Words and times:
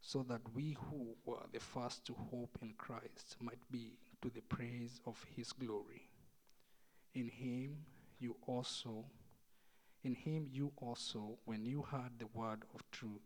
so 0.00 0.24
that 0.28 0.40
we 0.54 0.76
who 0.88 1.14
were 1.24 1.46
the 1.52 1.60
first 1.60 2.04
to 2.06 2.14
hope 2.14 2.58
in 2.62 2.72
Christ 2.76 3.36
might 3.40 3.60
be 3.70 3.92
to 4.22 4.30
the 4.30 4.40
praise 4.42 5.00
of 5.06 5.24
his 5.36 5.52
glory. 5.52 6.08
In 7.14 7.28
him 7.28 7.76
you 8.18 8.36
also, 8.46 9.04
in 10.02 10.14
him 10.14 10.48
you 10.50 10.72
also, 10.78 11.38
when 11.44 11.64
you 11.64 11.82
heard 11.82 12.18
the 12.18 12.26
word 12.34 12.62
of 12.74 12.90
truth, 12.90 13.20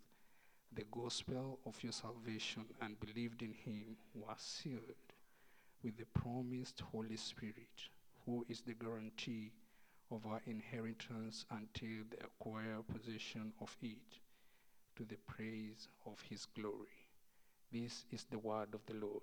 the 0.75 0.85
gospel 0.91 1.61
of 1.67 1.81
your 1.83 1.93
salvation, 1.93 2.65
and 2.81 2.99
believed 2.99 3.43
in 3.43 3.53
him, 3.53 3.97
were 4.15 4.35
sealed 4.37 4.81
with 5.83 5.97
the 5.97 6.07
promised 6.07 6.81
Holy 6.93 7.17
Spirit, 7.17 7.89
who 8.27 8.45
is 8.49 8.63
the 8.63 8.75
guarantee 8.75 9.53
of 10.11 10.27
our 10.27 10.41
inheritance 10.47 11.45
until 11.51 12.05
the 12.11 12.25
acquired 12.25 12.87
possession 12.89 13.53
of 13.61 13.77
it 13.83 14.19
to 14.97 15.05
the 15.05 15.17
praise 15.27 15.89
of 16.07 16.21
his 16.29 16.47
glory. 16.47 17.09
This 17.73 18.05
is 18.13 18.27
the 18.31 18.39
word 18.39 18.75
of 18.75 18.81
the 18.87 18.95
Lord. 18.95 19.23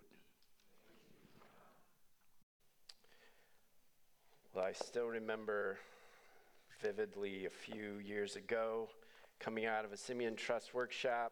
Well, 4.53 4.65
I 4.65 4.73
still 4.73 5.07
remember 5.07 5.77
vividly 6.81 7.45
a 7.45 7.49
few 7.49 7.99
years 8.03 8.35
ago 8.35 8.89
coming 9.39 9.65
out 9.65 9.85
of 9.85 9.93
a 9.93 9.97
Simeon 9.97 10.35
Trust 10.35 10.73
workshop, 10.73 11.31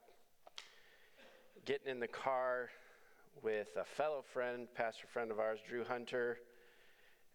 getting 1.66 1.89
in 1.89 1.99
the 1.99 2.07
car 2.07 2.69
with 3.44 3.75
a 3.75 3.83
fellow 3.83 4.22
friend, 4.22 4.67
pastor 4.73 5.07
friend 5.07 5.31
of 5.31 5.39
ours, 5.39 5.59
Drew 5.67 5.83
Hunter, 5.83 6.38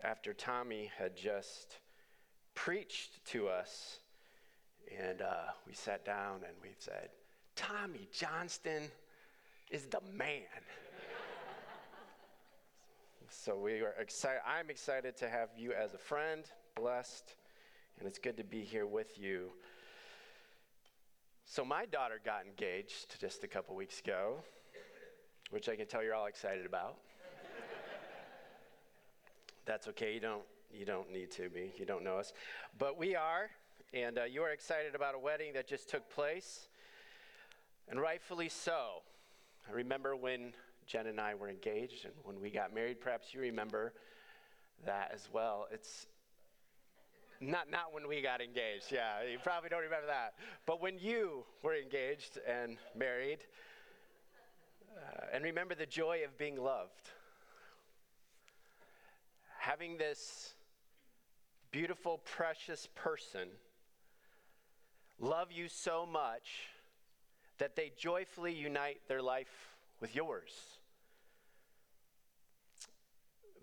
after 0.03 0.33
Tommy 0.33 0.91
had 0.97 1.17
just 1.17 1.79
preached 2.55 3.25
to 3.27 3.49
us 3.49 4.01
and 4.99 5.23
uh, 5.23 5.53
we 5.67 5.73
sat 5.73 6.05
down 6.05 6.41
and 6.47 6.55
we 6.63 6.71
said, 6.79 7.09
Tommy 7.57 8.09
Johnston 8.13 8.83
is 9.71 9.87
the 9.87 10.01
man. 10.17 10.43
so 13.29 13.57
we 13.57 13.81
are 13.81 13.95
excited. 13.99 14.41
I'm 14.47 14.71
excited 14.71 15.17
to 15.19 15.29
have 15.29 15.51
you 15.57 15.73
as 15.73 15.95
a 15.95 15.99
friend, 15.99 16.45
blessed, 16.75 17.35
and 17.99 18.09
it's 18.09 18.19
good 18.19 18.37
to 18.37 18.45
be 18.45 18.63
here 18.63 18.87
with 18.87 19.19
you. 19.19 19.51
So 21.45 21.65
my 21.65 21.87
daughter 21.87 22.21
got 22.25 22.47
engaged 22.47 23.21
just 23.21 23.45
a 23.45 23.49
couple 23.49 23.77
weeks 23.77 24.01
ago, 24.01 24.39
which 25.51 25.69
I 25.69 25.77
can 25.77 25.87
tell 25.87 26.03
you're 26.03 26.15
all 26.15 26.27
excited 26.27 26.67
about. 26.67 26.97
That's 29.67 29.87
okay. 29.89 30.15
You 30.15 30.21
don't 30.21 30.43
you 30.73 30.85
don't 30.85 31.13
need 31.13 31.31
to 31.33 31.49
be. 31.49 31.73
You 31.79 31.87
don't 31.87 32.03
know 32.03 32.19
us. 32.19 32.33
But 32.79 32.99
we 32.99 33.15
are 33.15 33.51
and 33.95 34.19
uh, 34.19 34.25
you 34.25 34.43
are 34.43 34.51
excited 34.51 34.97
about 34.97 35.15
a 35.15 35.19
wedding 35.19 35.53
that 35.53 35.69
just 35.69 35.89
took 35.89 36.11
place, 36.11 36.69
and 37.89 38.01
rightfully 38.01 38.49
so. 38.49 39.03
I 39.69 39.73
remember 39.73 40.17
when 40.17 40.53
Jen 40.87 41.07
and 41.07 41.21
I 41.21 41.35
were 41.37 41.49
engaged 41.49 42.05
and 42.05 42.13
when 42.25 42.41
we 42.41 42.51
got 42.51 42.75
married. 42.75 43.01
Perhaps 43.01 43.33
you 43.33 43.41
remember 43.41 43.93
that 44.85 45.13
as 45.15 45.29
well. 45.33 45.69
It's 45.71 46.07
not, 47.41 47.71
not 47.71 47.93
when 47.95 48.09
we 48.09 48.21
got 48.21 48.41
engaged, 48.41 48.91
yeah, 48.91 49.23
you 49.31 49.39
probably 49.39 49.69
don't 49.69 49.83
remember 49.83 50.09
that. 50.09 50.35
But 50.67 50.83
when 50.83 50.99
you 50.99 51.45
were 51.63 51.75
engaged 51.75 52.39
and 52.49 52.77
married, 52.97 53.45
uh, 54.97 55.27
and 55.33 55.45
remember 55.45 55.75
the 55.75 55.87
joy 55.87 56.23
of 56.25 56.37
being 56.37 56.57
loved. 56.57 57.11
Having 59.59 59.99
this 59.99 60.55
beautiful, 61.71 62.21
precious 62.25 62.89
person 62.95 63.49
love 65.19 65.53
you 65.53 65.69
so 65.69 66.07
much 66.07 66.69
that 67.59 67.77
they 67.77 67.93
joyfully 67.97 68.53
unite 68.53 69.01
their 69.09 69.23
life 69.23 69.77
with 70.01 70.15
yours. 70.15 70.53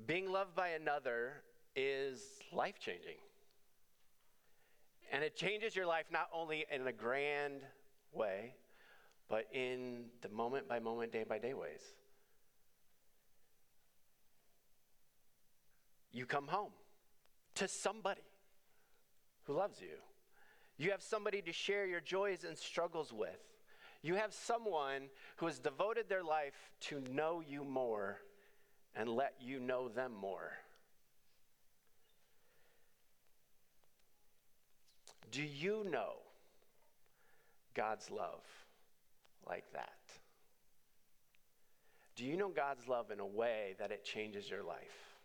Being 0.06 0.32
loved 0.32 0.56
by 0.56 0.70
another 0.70 1.44
is 1.76 2.22
life 2.52 2.80
changing. 2.80 3.18
And 5.12 5.24
it 5.24 5.36
changes 5.36 5.76
your 5.76 5.86
life 5.86 6.06
not 6.12 6.30
only 6.34 6.66
in 6.72 6.88
a 6.88 6.94
grand 6.94 7.62
way, 8.14 8.56
but 9.30 9.48
in 9.54 10.06
the 10.22 10.30
moment 10.30 10.68
by 10.68 10.80
moment, 10.80 11.12
day 11.12 11.26
by 11.28 11.38
day 11.38 11.54
ways. 11.54 11.82
You 16.12 16.26
come 16.26 16.48
home 16.48 16.72
to 17.56 17.68
somebody 17.68 18.22
who 19.44 19.54
loves 19.54 19.82
you. 19.82 19.98
You 20.82 20.90
have 20.90 21.04
somebody 21.04 21.44
to 21.44 21.54
share 21.54 21.86
your 21.86 22.00
joys 22.00 22.44
and 22.44 22.58
struggles 22.58 23.14
with. 23.14 23.38
You 24.02 24.16
have 24.16 24.34
someone 24.34 25.10
who 25.36 25.46
has 25.46 25.60
devoted 25.60 26.10
their 26.10 26.24
life 26.24 26.72
to 26.88 27.04
know 27.14 27.44
you 27.48 27.64
more 27.64 28.18
and 28.96 29.08
let 29.08 29.36
you 29.40 29.60
know 29.60 29.90
them 29.90 30.12
more. 30.20 30.54
Do 35.30 35.44
you 35.44 35.86
know 35.88 36.14
God's 37.76 38.10
love 38.10 38.42
like 39.48 39.72
that? 39.74 40.00
Do 42.16 42.26
you 42.26 42.36
know 42.36 42.50
God's 42.50 42.88
love 42.88 43.12
in 43.12 43.20
a 43.20 43.26
way 43.26 43.76
that 43.78 43.92
it 43.92 44.04
changes 44.04 44.50
your 44.50 44.64
life? 44.64 45.16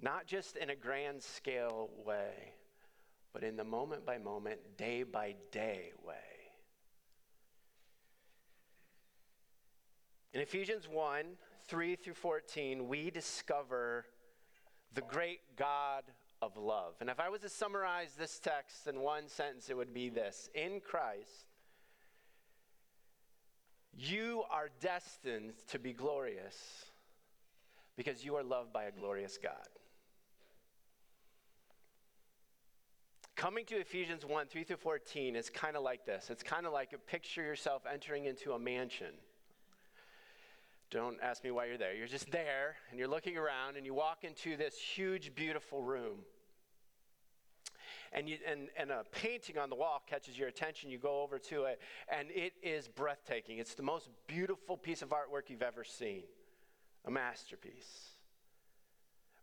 Not 0.00 0.26
just 0.26 0.56
in 0.56 0.70
a 0.70 0.74
grand 0.74 1.22
scale 1.22 1.90
way 2.06 2.54
but 3.34 3.42
in 3.42 3.56
the 3.56 3.64
moment 3.64 4.06
by 4.06 4.16
moment, 4.16 4.60
day 4.78 5.02
by 5.02 5.34
day 5.50 5.90
way. 6.06 6.14
In 10.32 10.40
Ephesians 10.40 10.88
1 10.88 11.24
3 11.66 11.96
through 11.96 12.14
14, 12.14 12.88
we 12.88 13.10
discover 13.10 14.04
the 14.92 15.00
great 15.00 15.40
God 15.56 16.04
of 16.42 16.56
love. 16.56 16.94
And 17.00 17.08
if 17.08 17.18
I 17.18 17.30
was 17.30 17.40
to 17.40 17.48
summarize 17.48 18.10
this 18.18 18.38
text 18.38 18.86
in 18.86 19.00
one 19.00 19.28
sentence, 19.28 19.70
it 19.70 19.76
would 19.76 19.92
be 19.92 20.08
this 20.10 20.48
In 20.54 20.80
Christ, 20.80 21.46
you 23.96 24.44
are 24.50 24.68
destined 24.80 25.54
to 25.68 25.78
be 25.78 25.92
glorious 25.92 26.84
because 27.96 28.24
you 28.24 28.36
are 28.36 28.44
loved 28.44 28.72
by 28.72 28.84
a 28.84 28.92
glorious 28.92 29.38
God. 29.42 29.68
Coming 33.36 33.64
to 33.66 33.76
Ephesians 33.76 34.24
1 34.24 34.46
3 34.46 34.64
through 34.64 34.76
14 34.76 35.34
is 35.34 35.50
kind 35.50 35.76
of 35.76 35.82
like 35.82 36.06
this. 36.06 36.30
It's 36.30 36.42
kind 36.42 36.66
of 36.66 36.72
like 36.72 36.92
a 36.92 36.98
picture 36.98 37.42
yourself 37.42 37.82
entering 37.92 38.26
into 38.26 38.52
a 38.52 38.58
mansion. 38.58 39.14
Don't 40.90 41.18
ask 41.20 41.42
me 41.42 41.50
why 41.50 41.66
you're 41.66 41.78
there. 41.78 41.94
You're 41.94 42.06
just 42.06 42.30
there 42.30 42.76
and 42.90 42.98
you're 42.98 43.08
looking 43.08 43.36
around 43.36 43.76
and 43.76 43.84
you 43.84 43.92
walk 43.92 44.22
into 44.22 44.56
this 44.56 44.78
huge, 44.78 45.34
beautiful 45.34 45.82
room. 45.82 46.18
And, 48.12 48.28
you, 48.28 48.38
and, 48.48 48.68
and 48.78 48.92
a 48.92 49.02
painting 49.10 49.58
on 49.58 49.70
the 49.70 49.74
wall 49.74 50.00
catches 50.06 50.38
your 50.38 50.46
attention. 50.46 50.88
You 50.88 50.98
go 50.98 51.22
over 51.22 51.40
to 51.40 51.64
it, 51.64 51.80
and 52.08 52.28
it 52.30 52.52
is 52.62 52.86
breathtaking. 52.86 53.58
It's 53.58 53.74
the 53.74 53.82
most 53.82 54.08
beautiful 54.28 54.76
piece 54.76 55.02
of 55.02 55.08
artwork 55.08 55.48
you've 55.50 55.62
ever 55.62 55.82
seen, 55.82 56.22
a 57.04 57.10
masterpiece. 57.10 58.13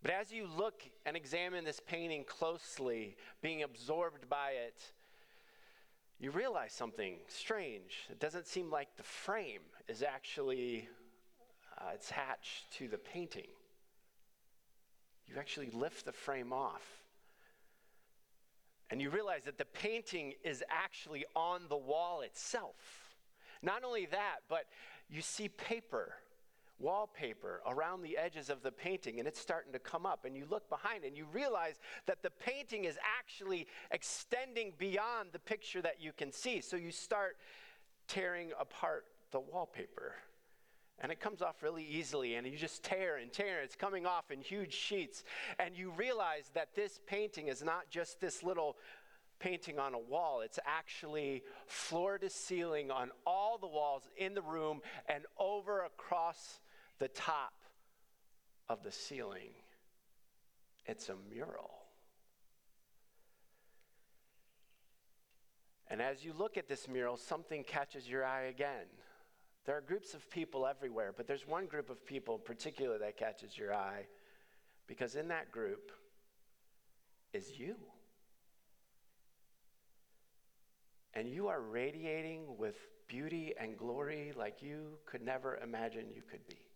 But 0.01 0.11
as 0.11 0.31
you 0.31 0.47
look 0.47 0.81
and 1.05 1.15
examine 1.15 1.63
this 1.63 1.79
painting 1.79 2.23
closely, 2.23 3.15
being 3.41 3.63
absorbed 3.63 4.27
by 4.29 4.51
it, 4.51 4.81
you 6.19 6.31
realize 6.31 6.73
something 6.73 7.17
strange. 7.27 8.07
It 8.09 8.19
doesn't 8.19 8.47
seem 8.47 8.71
like 8.71 8.95
the 8.97 9.03
frame 9.03 9.61
is 9.87 10.03
actually 10.03 10.87
uh, 11.77 11.91
attached 11.95 12.71
to 12.77 12.87
the 12.87 12.97
painting. 12.97 13.47
You 15.27 15.35
actually 15.39 15.69
lift 15.71 16.05
the 16.05 16.11
frame 16.11 16.51
off. 16.51 16.83
And 18.89 19.01
you 19.01 19.09
realize 19.09 19.45
that 19.45 19.57
the 19.57 19.65
painting 19.65 20.33
is 20.43 20.63
actually 20.69 21.25
on 21.35 21.61
the 21.69 21.77
wall 21.77 22.21
itself. 22.21 22.75
Not 23.61 23.83
only 23.83 24.05
that, 24.07 24.39
but 24.49 24.65
you 25.09 25.21
see 25.21 25.47
paper, 25.47 26.13
wallpaper 26.81 27.61
around 27.67 28.01
the 28.01 28.17
edges 28.17 28.49
of 28.49 28.63
the 28.63 28.71
painting, 28.71 29.19
and 29.19 29.27
it's 29.27 29.39
starting 29.39 29.71
to 29.73 29.79
come 29.79 30.05
up. 30.05 30.25
And 30.25 30.35
you 30.35 30.45
look 30.49 30.69
behind 30.69 31.03
and 31.03 31.15
you 31.15 31.25
realize 31.31 31.79
that 32.07 32.23
the 32.23 32.29
painting 32.29 32.85
is 32.85 32.97
actually 33.19 33.67
extending 33.91 34.73
beyond 34.77 35.29
the 35.31 35.39
picture 35.39 35.81
that 35.81 36.01
you 36.01 36.11
can 36.11 36.31
see. 36.31 36.61
So 36.61 36.75
you 36.75 36.91
start 36.91 37.37
tearing 38.07 38.51
apart 38.59 39.05
the 39.31 39.39
wallpaper 39.39 40.15
and 41.01 41.11
it 41.11 41.19
comes 41.19 41.41
off 41.41 41.63
really 41.63 41.83
easily 41.83 42.35
and 42.35 42.45
you 42.45 42.57
just 42.57 42.83
tear 42.83 43.17
and 43.17 43.31
tear 43.33 43.61
it's 43.61 43.75
coming 43.75 44.05
off 44.05 44.31
in 44.31 44.39
huge 44.41 44.73
sheets 44.73 45.23
and 45.59 45.75
you 45.75 45.91
realize 45.91 46.51
that 46.53 46.75
this 46.75 46.99
painting 47.07 47.47
is 47.47 47.63
not 47.63 47.89
just 47.89 48.21
this 48.21 48.43
little 48.43 48.77
painting 49.39 49.79
on 49.79 49.93
a 49.93 49.99
wall 49.99 50.41
it's 50.41 50.59
actually 50.65 51.41
floor 51.65 52.17
to 52.17 52.29
ceiling 52.29 52.91
on 52.91 53.09
all 53.25 53.57
the 53.57 53.67
walls 53.67 54.03
in 54.17 54.33
the 54.33 54.41
room 54.41 54.81
and 55.09 55.25
over 55.39 55.83
across 55.85 56.59
the 57.01 57.09
top 57.09 57.53
of 58.69 58.81
the 58.83 58.91
ceiling 58.91 59.49
it's 60.85 61.09
a 61.09 61.15
mural 61.29 61.71
and 65.89 66.01
as 66.01 66.23
you 66.23 66.31
look 66.37 66.57
at 66.57 66.69
this 66.69 66.87
mural 66.87 67.17
something 67.17 67.63
catches 67.63 68.07
your 68.07 68.23
eye 68.23 68.43
again 68.43 68.85
there 69.65 69.77
are 69.77 69.81
groups 69.81 70.13
of 70.13 70.27
people 70.31 70.65
everywhere, 70.65 71.13
but 71.15 71.27
there's 71.27 71.47
one 71.47 71.67
group 71.67 71.89
of 71.89 72.05
people 72.05 72.35
in 72.35 72.41
particular 72.41 72.97
that 72.97 73.17
catches 73.17 73.57
your 73.57 73.73
eye 73.73 74.07
because 74.87 75.15
in 75.15 75.27
that 75.27 75.51
group 75.51 75.91
is 77.31 77.59
you. 77.59 77.75
And 81.13 81.29
you 81.29 81.47
are 81.49 81.61
radiating 81.61 82.57
with 82.57 82.75
beauty 83.07 83.53
and 83.59 83.77
glory 83.77 84.31
like 84.35 84.63
you 84.63 84.97
could 85.05 85.21
never 85.21 85.57
imagine 85.57 86.05
you 86.15 86.23
could 86.29 86.45
be. 86.47 86.70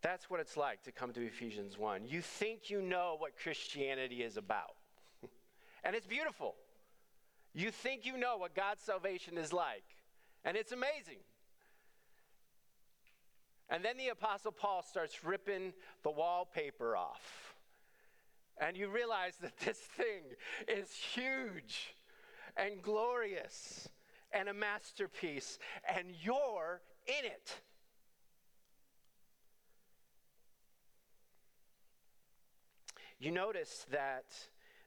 That's 0.00 0.30
what 0.30 0.40
it's 0.40 0.56
like 0.56 0.82
to 0.84 0.92
come 0.92 1.12
to 1.12 1.26
Ephesians 1.26 1.76
1. 1.76 2.06
You 2.06 2.20
think 2.20 2.70
you 2.70 2.80
know 2.80 3.16
what 3.18 3.32
Christianity 3.36 4.22
is 4.22 4.36
about, 4.36 4.76
and 5.84 5.96
it's 5.96 6.06
beautiful. 6.06 6.54
You 7.54 7.70
think 7.70 8.06
you 8.06 8.16
know 8.16 8.36
what 8.36 8.54
God's 8.54 8.82
salvation 8.82 9.36
is 9.36 9.52
like, 9.52 9.84
and 10.44 10.56
it's 10.56 10.72
amazing. 10.72 11.18
And 13.70 13.84
then 13.84 13.96
the 13.98 14.08
Apostle 14.08 14.52
Paul 14.52 14.82
starts 14.82 15.24
ripping 15.24 15.74
the 16.02 16.10
wallpaper 16.10 16.96
off. 16.96 17.54
And 18.60 18.76
you 18.76 18.88
realize 18.88 19.34
that 19.42 19.58
this 19.64 19.78
thing 19.78 20.22
is 20.66 20.90
huge 20.92 21.94
and 22.56 22.82
glorious 22.82 23.88
and 24.32 24.48
a 24.48 24.54
masterpiece, 24.54 25.58
and 25.96 26.08
you're 26.22 26.80
in 27.06 27.24
it. 27.24 27.60
You 33.18 33.32
notice 33.32 33.84
that 33.90 34.26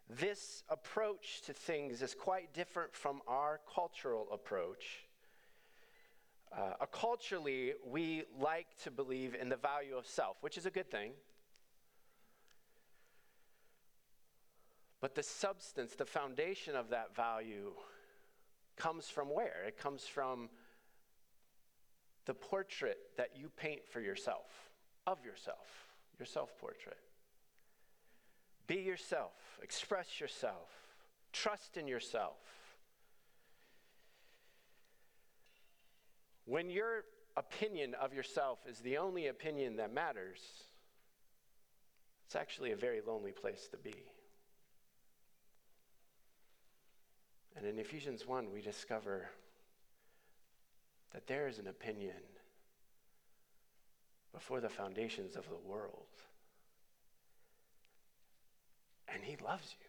this 0.09 0.63
approach 0.69 1.41
to 1.45 1.53
things 1.53 2.01
is 2.01 2.13
quite 2.13 2.53
different 2.53 2.93
from 2.93 3.21
our 3.27 3.59
cultural 3.73 4.27
approach. 4.31 5.05
Uh, 6.55 6.85
culturally, 6.91 7.73
we 7.85 8.23
like 8.39 8.67
to 8.83 8.91
believe 8.91 9.35
in 9.35 9.49
the 9.49 9.57
value 9.57 9.95
of 9.95 10.05
self, 10.05 10.37
which 10.41 10.57
is 10.57 10.65
a 10.65 10.71
good 10.71 10.89
thing. 10.89 11.11
But 15.01 15.15
the 15.15 15.23
substance, 15.23 15.95
the 15.95 16.05
foundation 16.05 16.75
of 16.75 16.89
that 16.89 17.15
value, 17.15 17.71
comes 18.77 19.09
from 19.09 19.29
where? 19.29 19.63
It 19.67 19.77
comes 19.77 20.05
from 20.05 20.49
the 22.25 22.33
portrait 22.33 22.97
that 23.17 23.31
you 23.35 23.49
paint 23.49 23.87
for 23.87 23.99
yourself, 23.99 24.69
of 25.07 25.23
yourself, 25.25 25.67
your 26.19 26.25
self 26.25 26.57
portrait. 26.59 26.97
Be 28.71 28.77
yourself, 28.77 29.33
express 29.61 30.21
yourself, 30.21 30.69
trust 31.33 31.75
in 31.75 31.89
yourself. 31.89 32.37
When 36.45 36.69
your 36.69 37.03
opinion 37.35 37.95
of 37.95 38.13
yourself 38.13 38.59
is 38.65 38.79
the 38.79 38.97
only 38.97 39.27
opinion 39.27 39.75
that 39.75 39.93
matters, 39.93 40.39
it's 42.25 42.37
actually 42.37 42.71
a 42.71 42.77
very 42.77 43.01
lonely 43.05 43.33
place 43.33 43.67
to 43.71 43.77
be. 43.77 44.05
And 47.57 47.65
in 47.65 47.77
Ephesians 47.77 48.25
1, 48.25 48.53
we 48.53 48.61
discover 48.61 49.27
that 51.11 51.27
there 51.27 51.49
is 51.49 51.59
an 51.59 51.67
opinion 51.67 52.23
before 54.31 54.61
the 54.61 54.69
foundations 54.69 55.35
of 55.35 55.49
the 55.49 55.57
world 55.57 56.07
and 59.13 59.23
He 59.23 59.37
loves 59.43 59.75
you. 59.79 59.87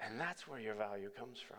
And 0.00 0.20
that's 0.20 0.46
where 0.46 0.60
your 0.60 0.74
value 0.74 1.10
comes 1.10 1.38
from. 1.40 1.58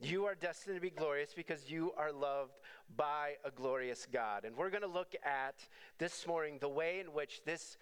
You 0.00 0.24
are 0.26 0.34
destined 0.34 0.76
to 0.76 0.80
be 0.80 0.90
glorious 0.90 1.32
because 1.34 1.70
you 1.70 1.92
are 1.96 2.12
loved 2.12 2.58
by 2.96 3.34
a 3.44 3.50
glorious 3.50 4.06
God. 4.12 4.44
And 4.44 4.56
we're 4.56 4.70
going 4.70 4.82
to 4.82 4.88
look 4.88 5.14
at 5.24 5.54
this 5.98 6.26
morning 6.26 6.58
the 6.60 6.68
way 6.68 7.00
in 7.00 7.06
which 7.06 7.42
this 7.44 7.78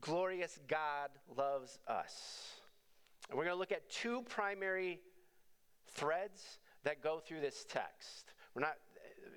glorious 0.00 0.60
God 0.68 1.10
loves 1.36 1.78
us. 1.88 2.52
And 3.28 3.38
we're 3.38 3.44
going 3.44 3.56
to 3.56 3.58
look 3.58 3.72
at 3.72 3.88
two 3.90 4.22
primary 4.28 5.00
threads 5.92 6.58
that 6.84 7.02
go 7.02 7.18
through 7.18 7.40
this 7.40 7.64
text. 7.68 8.34
We're 8.54 8.62
not, 8.62 8.76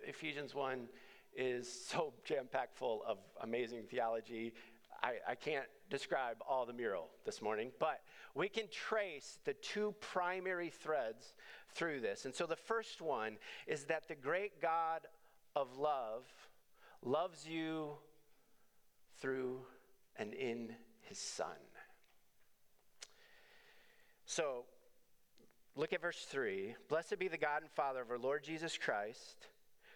Ephesians 0.06 0.54
1 0.54 0.88
is 1.36 1.72
so 1.88 2.14
jam 2.26 2.48
packed 2.52 2.76
full 2.76 3.04
of 3.08 3.18
amazing 3.42 3.84
theology. 3.90 4.54
I, 5.02 5.14
I, 5.30 5.36
can't 5.36 5.66
describe 5.90 6.38
all 6.48 6.66
the 6.66 6.74
mural 6.74 7.08
this 7.26 7.42
morning, 7.42 7.72
but 7.80 8.02
we 8.36 8.50
can 8.50 8.66
trace 8.70 9.40
the 9.46 9.54
two 9.54 9.96
primary 10.02 10.70
threads 10.70 11.34
through 11.74 12.02
this. 12.02 12.26
And 12.26 12.36
so 12.36 12.46
the 12.46 12.58
first 12.58 13.02
one 13.02 13.38
is 13.66 13.86
that 13.86 14.10
the 14.10 14.16
great 14.16 14.62
God 14.62 15.02
of 15.56 15.78
love 15.78 16.26
loves 17.02 17.48
you 17.48 17.92
through 19.20 19.62
and 20.18 20.34
in 20.34 20.76
his 21.02 21.18
Son. 21.18 21.48
So 24.26 24.66
look 25.76 25.94
at 25.94 26.02
verse 26.02 26.26
3 26.30 26.76
Blessed 26.88 27.18
be 27.18 27.28
the 27.28 27.38
God 27.38 27.62
and 27.62 27.72
Father 27.72 28.02
of 28.02 28.12
our 28.12 28.20
Lord 28.20 28.44
Jesus 28.44 28.78
Christ 28.78 29.48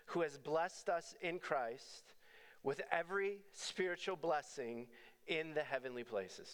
who 0.05 0.22
has 0.22 0.38
blessed 0.38 0.89
us 0.89 1.15
in 1.22 1.39
Christ 1.39 2.13
with 2.63 2.81
every 2.91 3.39
spiritual 3.53 4.15
blessing 4.15 4.88
in 5.27 5.53
the 5.53 5.63
heavenly 5.63 6.03
places. 6.03 6.50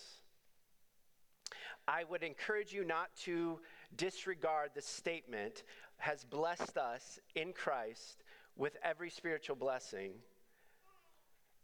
I 1.87 2.03
would 2.03 2.23
encourage 2.23 2.73
you 2.73 2.83
not 2.83 3.09
to 3.23 3.59
disregard 3.95 4.71
the 4.75 4.81
statement, 4.81 5.63
has 5.97 6.23
blessed 6.23 6.77
us 6.77 7.19
in 7.35 7.53
Christ 7.53 8.23
with 8.55 8.77
every 8.83 9.09
spiritual 9.09 9.55
blessing, 9.55 10.11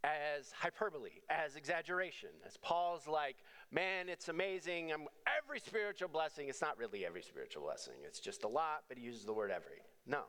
as 0.02 0.52
hyperbole, 0.52 1.10
as 1.30 1.56
exaggeration. 1.56 2.30
As 2.46 2.56
Paul's 2.56 3.06
like, 3.06 3.36
man, 3.70 4.08
it's 4.08 4.28
amazing. 4.28 4.92
I'm, 4.92 5.06
every 5.42 5.60
spiritual 5.60 6.08
blessing, 6.08 6.48
it's 6.48 6.60
not 6.60 6.78
really 6.78 7.04
every 7.04 7.22
spiritual 7.22 7.62
blessing. 7.62 7.94
It's 8.04 8.20
just 8.20 8.44
a 8.44 8.48
lot, 8.48 8.84
but 8.88 8.98
he 8.98 9.04
uses 9.04 9.24
the 9.24 9.32
word 9.32 9.50
every. 9.50 9.82
No. 10.06 10.22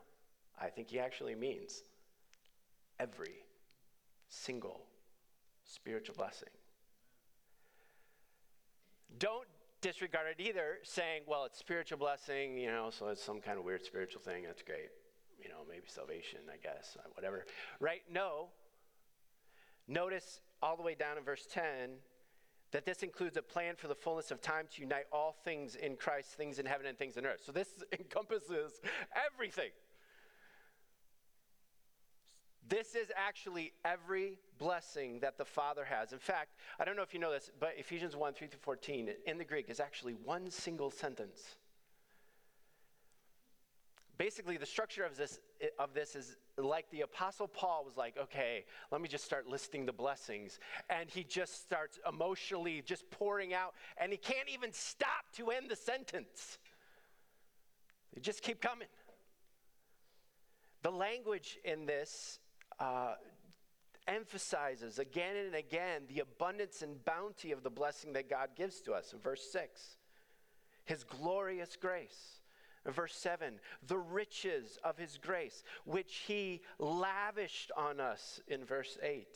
I 0.60 0.68
think 0.68 0.90
he 0.90 1.00
actually 1.00 1.36
means 1.36 1.84
every 3.00 3.44
single 4.30 4.82
spiritual 5.64 6.16
blessing. 6.16 6.50
Don't 9.20 9.48
disregard 9.82 10.28
it 10.38 10.42
either, 10.42 10.80
saying, 10.84 11.24
well, 11.28 11.46
it's 11.46 11.58
spiritual 11.58 11.98
blessing, 11.98 12.58
you 12.58 12.68
know, 12.68 12.90
so 12.92 13.08
it's 13.08 13.24
some 13.24 13.40
kind 13.40 13.58
of 13.58 13.64
weird 13.64 13.84
spiritual 13.84 14.22
thing. 14.22 14.44
That's 14.44 14.64
great. 14.64 14.90
You 15.42 15.50
know, 15.50 15.64
maybe 15.70 15.84
salvation, 15.88 16.40
I 16.52 16.58
guess, 16.58 16.98
uh, 17.00 17.08
whatever. 17.14 17.46
Right? 17.80 18.02
No. 18.12 18.50
Notice 19.88 20.42
all 20.62 20.76
the 20.76 20.84
way 20.84 20.96
down 20.96 21.18
in 21.18 21.24
verse 21.24 21.48
10 21.52 21.64
that 22.72 22.86
this 22.86 23.04
includes 23.04 23.38
a 23.38 23.42
plan 23.42 23.76
for 23.78 23.88
the 23.88 23.96
fullness 23.96 24.32
of 24.32 24.42
time 24.42 24.66
to 24.74 24.82
unite 24.82 25.06
all 25.12 25.36
things 25.46 25.76
in 25.76 25.96
Christ, 25.96 26.32
things 26.32 26.60
in 26.60 26.66
heaven 26.66 26.86
and 26.86 26.98
things 26.98 27.16
in 27.16 27.26
earth. 27.26 27.42
So 27.46 27.52
this 27.52 27.70
encompasses 28.00 28.82
everything. 29.34 29.70
This 32.70 32.96
is 32.96 33.12
actually 33.16 33.74
every 33.86 34.38
blessing 34.58 35.20
that 35.22 35.38
the 35.38 35.46
Father 35.46 35.86
has. 35.86 36.12
In 36.12 36.20
fact, 36.20 36.56
I 36.80 36.86
don't 36.86 36.96
know 36.96 37.02
if 37.02 37.14
you 37.14 37.20
know 37.20 37.32
this, 37.32 37.50
but 37.60 37.74
Ephesians 37.78 38.16
1 38.16 38.34
3 38.34 38.48
through 38.48 38.60
14 38.60 39.10
in 39.26 39.38
the 39.38 39.46
Greek 39.46 39.70
is 39.70 39.80
actually 39.80 40.14
one 40.14 40.52
single 40.52 40.92
sentence. 40.92 41.56
Basically, 44.18 44.58
the 44.58 44.66
structure 44.66 45.04
of 45.04 45.16
this, 45.16 45.40
of 45.78 45.94
this 45.94 46.16
is 46.16 46.38
like 46.58 46.90
the 46.90 47.02
Apostle 47.02 47.48
Paul 47.48 47.84
was 47.86 47.96
like, 47.96 48.18
okay, 48.18 48.66
let 48.92 49.00
me 49.00 49.08
just 49.08 49.24
start 49.24 49.48
listing 49.48 49.86
the 49.86 49.94
blessings. 49.94 50.60
And 50.90 51.10
he 51.10 51.24
just 51.24 51.62
starts 51.62 52.00
emotionally 52.08 52.82
just 52.84 53.10
pouring 53.12 53.54
out, 53.54 53.76
and 53.98 54.12
he 54.12 54.18
can't 54.18 54.50
even 54.52 54.74
stop 54.74 55.26
to 55.36 55.52
end 55.52 55.70
the 55.70 55.76
sentence. 55.76 56.58
They 58.14 58.22
just 58.22 58.42
keep 58.42 58.60
coming. 58.60 58.88
The 60.82 60.92
language 60.92 61.60
in 61.64 61.86
this 61.86 62.40
uh, 62.80 63.14
emphasizes 64.08 65.00
again 65.00 65.36
and 65.36 65.56
again 65.56 66.04
the 66.08 66.20
abundance 66.20 66.82
and 66.82 67.04
bounty 67.04 67.52
of 67.52 67.64
the 67.64 67.70
blessing 67.70 68.14
that 68.14 68.30
God 68.30 68.50
gives 68.56 68.82
to 68.82 68.94
us 68.94 69.14
in 69.14 69.20
verse 69.20 69.48
6. 69.52 69.98
His 70.86 71.04
glorious 71.04 71.76
grace. 71.76 72.40
In 72.86 72.94
verse 72.94 73.16
7, 73.16 73.60
the 73.86 73.98
riches 73.98 74.80
of 74.82 74.98
his 74.98 75.18
grace, 75.18 75.64
which 75.84 76.24
he 76.26 76.62
lavished 76.80 77.72
on 77.76 78.00
us 78.00 78.40
in 78.48 78.64
verse 78.64 78.98
8. 79.04 79.28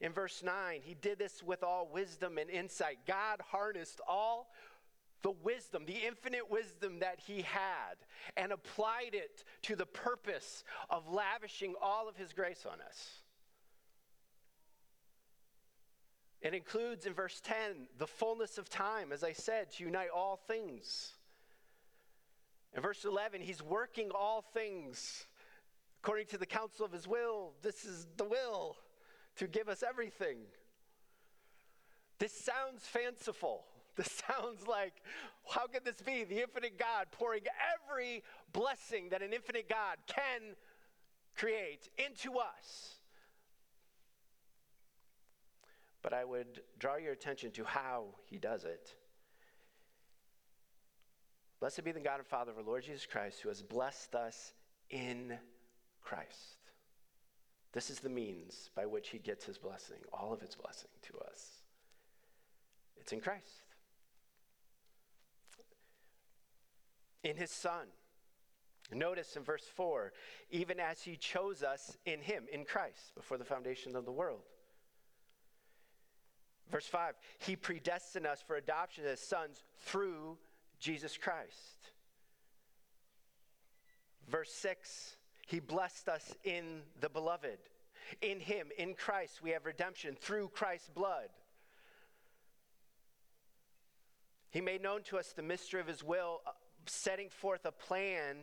In 0.00 0.12
verse 0.12 0.42
9, 0.42 0.80
he 0.82 0.94
did 0.94 1.20
this 1.20 1.40
with 1.40 1.62
all 1.62 1.88
wisdom 1.92 2.36
and 2.36 2.50
insight. 2.50 2.98
God 3.06 3.40
harnessed 3.40 4.00
all 4.08 4.52
the 5.24 5.32
wisdom, 5.42 5.84
the 5.86 6.04
infinite 6.06 6.50
wisdom 6.50 6.98
that 7.00 7.18
he 7.18 7.40
had, 7.40 7.96
and 8.36 8.52
applied 8.52 9.14
it 9.14 9.42
to 9.62 9.74
the 9.74 9.86
purpose 9.86 10.64
of 10.90 11.08
lavishing 11.08 11.74
all 11.80 12.08
of 12.08 12.16
his 12.16 12.34
grace 12.34 12.66
on 12.70 12.78
us. 12.86 13.22
It 16.42 16.52
includes 16.52 17.06
in 17.06 17.14
verse 17.14 17.40
10 17.42 17.88
the 17.96 18.06
fullness 18.06 18.58
of 18.58 18.68
time, 18.68 19.12
as 19.12 19.24
I 19.24 19.32
said, 19.32 19.70
to 19.72 19.84
unite 19.84 20.10
all 20.14 20.36
things. 20.36 21.14
In 22.76 22.82
verse 22.82 23.06
11, 23.06 23.40
he's 23.40 23.62
working 23.62 24.10
all 24.14 24.42
things 24.52 25.24
according 26.02 26.26
to 26.26 26.38
the 26.38 26.44
counsel 26.44 26.84
of 26.84 26.92
his 26.92 27.08
will. 27.08 27.54
This 27.62 27.86
is 27.86 28.06
the 28.18 28.24
will 28.24 28.76
to 29.36 29.46
give 29.46 29.70
us 29.70 29.82
everything. 29.82 30.36
This 32.18 32.38
sounds 32.38 32.82
fanciful. 32.82 33.64
This 33.96 34.22
sounds 34.26 34.66
like, 34.66 34.94
how 35.48 35.68
could 35.68 35.84
this 35.84 36.02
be? 36.02 36.24
The 36.24 36.42
infinite 36.42 36.78
God 36.78 37.06
pouring 37.12 37.42
every 37.88 38.24
blessing 38.52 39.10
that 39.10 39.22
an 39.22 39.32
infinite 39.32 39.68
God 39.68 39.98
can 40.08 40.56
create 41.36 41.88
into 41.96 42.38
us. 42.38 42.96
But 46.02 46.12
I 46.12 46.24
would 46.24 46.62
draw 46.78 46.96
your 46.96 47.12
attention 47.12 47.50
to 47.52 47.64
how 47.64 48.06
he 48.26 48.38
does 48.38 48.64
it. 48.64 48.94
Blessed 51.60 51.84
be 51.84 51.92
the 51.92 52.00
God 52.00 52.18
and 52.18 52.26
Father 52.26 52.50
of 52.50 52.58
our 52.58 52.64
Lord 52.64 52.82
Jesus 52.82 53.06
Christ, 53.06 53.40
who 53.40 53.48
has 53.48 53.62
blessed 53.62 54.14
us 54.14 54.52
in 54.90 55.38
Christ. 56.02 56.58
This 57.72 57.90
is 57.90 58.00
the 58.00 58.10
means 58.10 58.70
by 58.76 58.86
which 58.86 59.08
he 59.08 59.18
gets 59.18 59.44
his 59.44 59.56
blessing, 59.56 59.96
all 60.12 60.32
of 60.32 60.40
his 60.40 60.54
blessing 60.54 60.90
to 61.02 61.18
us. 61.26 61.62
It's 62.96 63.12
in 63.12 63.20
Christ. 63.20 63.63
In 67.24 67.36
his 67.36 67.50
Son. 67.50 67.86
Notice 68.92 69.34
in 69.34 69.42
verse 69.42 69.64
4 69.74 70.12
even 70.50 70.78
as 70.78 71.02
he 71.02 71.16
chose 71.16 71.62
us 71.62 71.96
in 72.04 72.20
him, 72.20 72.44
in 72.52 72.64
Christ, 72.64 73.14
before 73.16 73.38
the 73.38 73.44
foundation 73.44 73.96
of 73.96 74.04
the 74.04 74.12
world. 74.12 74.42
Verse 76.70 76.86
5 76.86 77.14
He 77.38 77.56
predestined 77.56 78.26
us 78.26 78.42
for 78.46 78.56
adoption 78.56 79.04
as 79.06 79.20
sons 79.20 79.62
through 79.78 80.38
Jesus 80.78 81.16
Christ. 81.16 81.90
Verse 84.28 84.52
6 84.52 85.16
He 85.46 85.60
blessed 85.60 86.08
us 86.08 86.34
in 86.44 86.82
the 87.00 87.08
beloved. 87.08 87.58
In 88.20 88.38
him, 88.38 88.68
in 88.76 88.94
Christ, 88.94 89.42
we 89.42 89.50
have 89.50 89.64
redemption 89.64 90.14
through 90.14 90.48
Christ's 90.48 90.90
blood. 90.90 91.28
He 94.50 94.60
made 94.60 94.82
known 94.82 95.02
to 95.04 95.18
us 95.18 95.32
the 95.32 95.42
mystery 95.42 95.80
of 95.80 95.86
his 95.86 96.04
will 96.04 96.40
setting 96.86 97.28
forth 97.28 97.64
a 97.64 97.72
plan 97.72 98.38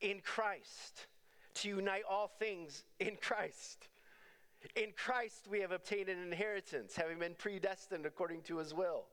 in 0.00 0.20
Christ 0.20 1.06
to 1.54 1.68
unite 1.68 2.04
all 2.08 2.28
things 2.38 2.84
in 3.00 3.16
Christ. 3.20 3.88
In 4.76 4.92
Christ, 4.96 5.46
we 5.50 5.60
have 5.60 5.72
obtained 5.72 6.08
an 6.08 6.22
inheritance, 6.22 6.96
having 6.96 7.18
been 7.18 7.34
predestined 7.34 8.06
according 8.06 8.42
to 8.42 8.58
his 8.58 8.74
will, 8.74 9.04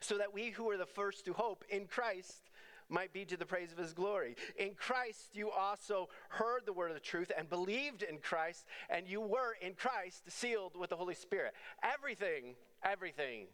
so 0.00 0.18
that 0.18 0.34
we 0.34 0.50
who 0.50 0.68
are 0.70 0.76
the 0.76 0.86
first 0.86 1.24
to 1.24 1.32
hope 1.32 1.64
in 1.70 1.86
Christ 1.86 2.50
might 2.88 3.12
be 3.12 3.24
to 3.24 3.36
the 3.36 3.46
praise 3.46 3.72
of 3.72 3.78
his 3.78 3.92
glory. 3.92 4.36
In 4.58 4.74
Christ, 4.74 5.30
you 5.34 5.50
also 5.50 6.08
heard 6.28 6.66
the 6.66 6.72
word 6.72 6.90
of 6.90 6.94
the 6.94 7.00
truth 7.00 7.32
and 7.36 7.48
believed 7.48 8.02
in 8.02 8.18
Christ, 8.18 8.66
and 8.90 9.08
you 9.08 9.20
were 9.20 9.56
in 9.60 9.74
Christ 9.74 10.30
sealed 10.30 10.76
with 10.76 10.90
the 10.90 10.96
Holy 10.96 11.14
Spirit. 11.14 11.54
Everything, 11.82 12.54
everything 12.84 13.46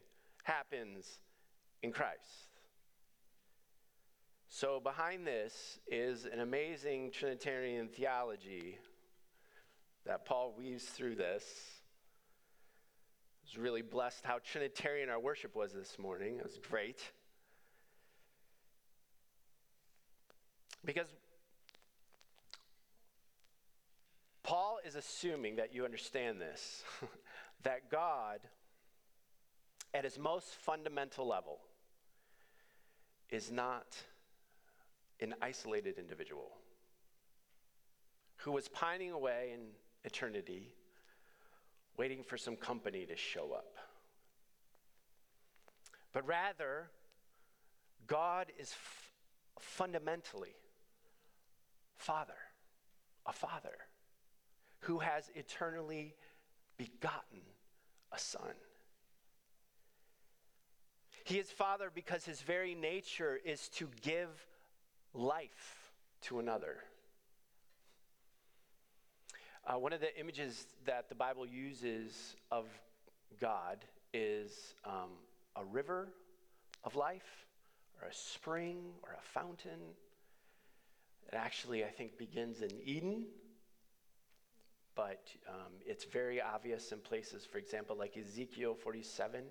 happens 0.43 1.19
in 1.81 1.91
Christ. 1.91 2.48
So, 4.51 4.79
behind 4.79 5.27
this 5.27 5.79
is 5.87 6.25
an 6.25 6.39
amazing 6.39 7.11
Trinitarian 7.11 7.87
theology 7.87 8.79
that 10.07 10.25
Paul 10.25 10.55
weaves 10.57 10.85
through 10.85 11.15
this. 11.15 11.43
I 13.37 13.45
was 13.45 13.57
really 13.59 13.83
blessed 13.83 14.25
how 14.25 14.39
Trinitarian 14.43 15.07
our 15.07 15.19
worship 15.19 15.55
was 15.55 15.71
this 15.71 15.99
morning. 15.99 16.37
It 16.39 16.43
was 16.43 16.57
great. 16.67 16.99
Because 20.83 21.13
Paul 24.41 24.79
is 24.83 24.95
assuming 24.95 25.57
that 25.57 25.75
you 25.75 25.85
understand 25.85 26.41
this 26.41 26.83
that 27.63 27.91
God, 27.91 28.39
at 29.93 30.05
his 30.05 30.17
most 30.17 30.55
fundamental 30.55 31.27
level, 31.27 31.59
is 33.29 33.51
not 33.51 33.85
an 35.21 35.35
isolated 35.41 35.97
individual 35.97 36.51
who 38.37 38.51
was 38.51 38.67
pining 38.69 39.11
away 39.11 39.51
in 39.53 39.59
eternity, 40.03 40.69
waiting 41.97 42.23
for 42.23 42.37
some 42.37 42.55
company 42.55 43.05
to 43.05 43.15
show 43.15 43.51
up. 43.51 43.75
But 46.13 46.25
rather, 46.25 46.89
God 48.07 48.47
is 48.57 48.71
f- 48.71 49.11
fundamentally 49.59 50.55
Father, 51.97 52.37
a 53.25 53.33
Father 53.33 53.77
who 54.81 54.99
has 54.99 55.29
eternally 55.35 56.15
begotten 56.77 57.41
a 58.11 58.17
Son. 58.17 58.53
He 61.25 61.37
is 61.37 61.51
Father 61.51 61.91
because 61.93 62.25
his 62.25 62.41
very 62.41 62.73
nature 62.73 63.37
is 63.43 63.67
to 63.69 63.89
give 64.01 64.47
life 65.13 65.91
to 66.21 66.39
another. 66.39 66.77
Uh, 69.65 69.77
one 69.77 69.93
of 69.93 69.99
the 69.99 70.17
images 70.19 70.67
that 70.85 71.09
the 71.09 71.15
Bible 71.15 71.45
uses 71.45 72.35
of 72.51 72.65
God 73.39 73.77
is 74.13 74.73
um, 74.85 75.09
a 75.55 75.63
river 75.63 76.07
of 76.83 76.95
life, 76.95 77.45
or 78.01 78.07
a 78.07 78.13
spring, 78.13 78.77
or 79.03 79.09
a 79.11 79.21
fountain. 79.21 79.79
It 81.27 81.35
actually, 81.35 81.83
I 81.83 81.89
think, 81.89 82.17
begins 82.17 82.61
in 82.61 82.71
Eden, 82.83 83.25
but 84.95 85.27
um, 85.47 85.73
it's 85.85 86.05
very 86.05 86.41
obvious 86.41 86.91
in 86.91 86.99
places, 86.99 87.45
for 87.45 87.57
example, 87.57 87.95
like 87.95 88.17
Ezekiel 88.17 88.73
47, 88.73 89.43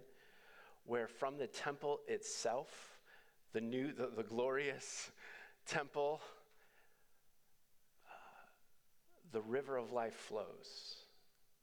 where 0.86 1.06
from 1.06 1.38
the 1.38 1.46
temple 1.46 2.00
itself, 2.08 2.98
the 3.52 3.60
new, 3.60 3.92
the, 3.92 4.10
the 4.16 4.22
glorious 4.22 5.10
temple, 5.68 6.20
uh, 8.06 8.12
the 9.32 9.42
river 9.42 9.76
of 9.76 9.92
life 9.92 10.14
flows 10.14 10.96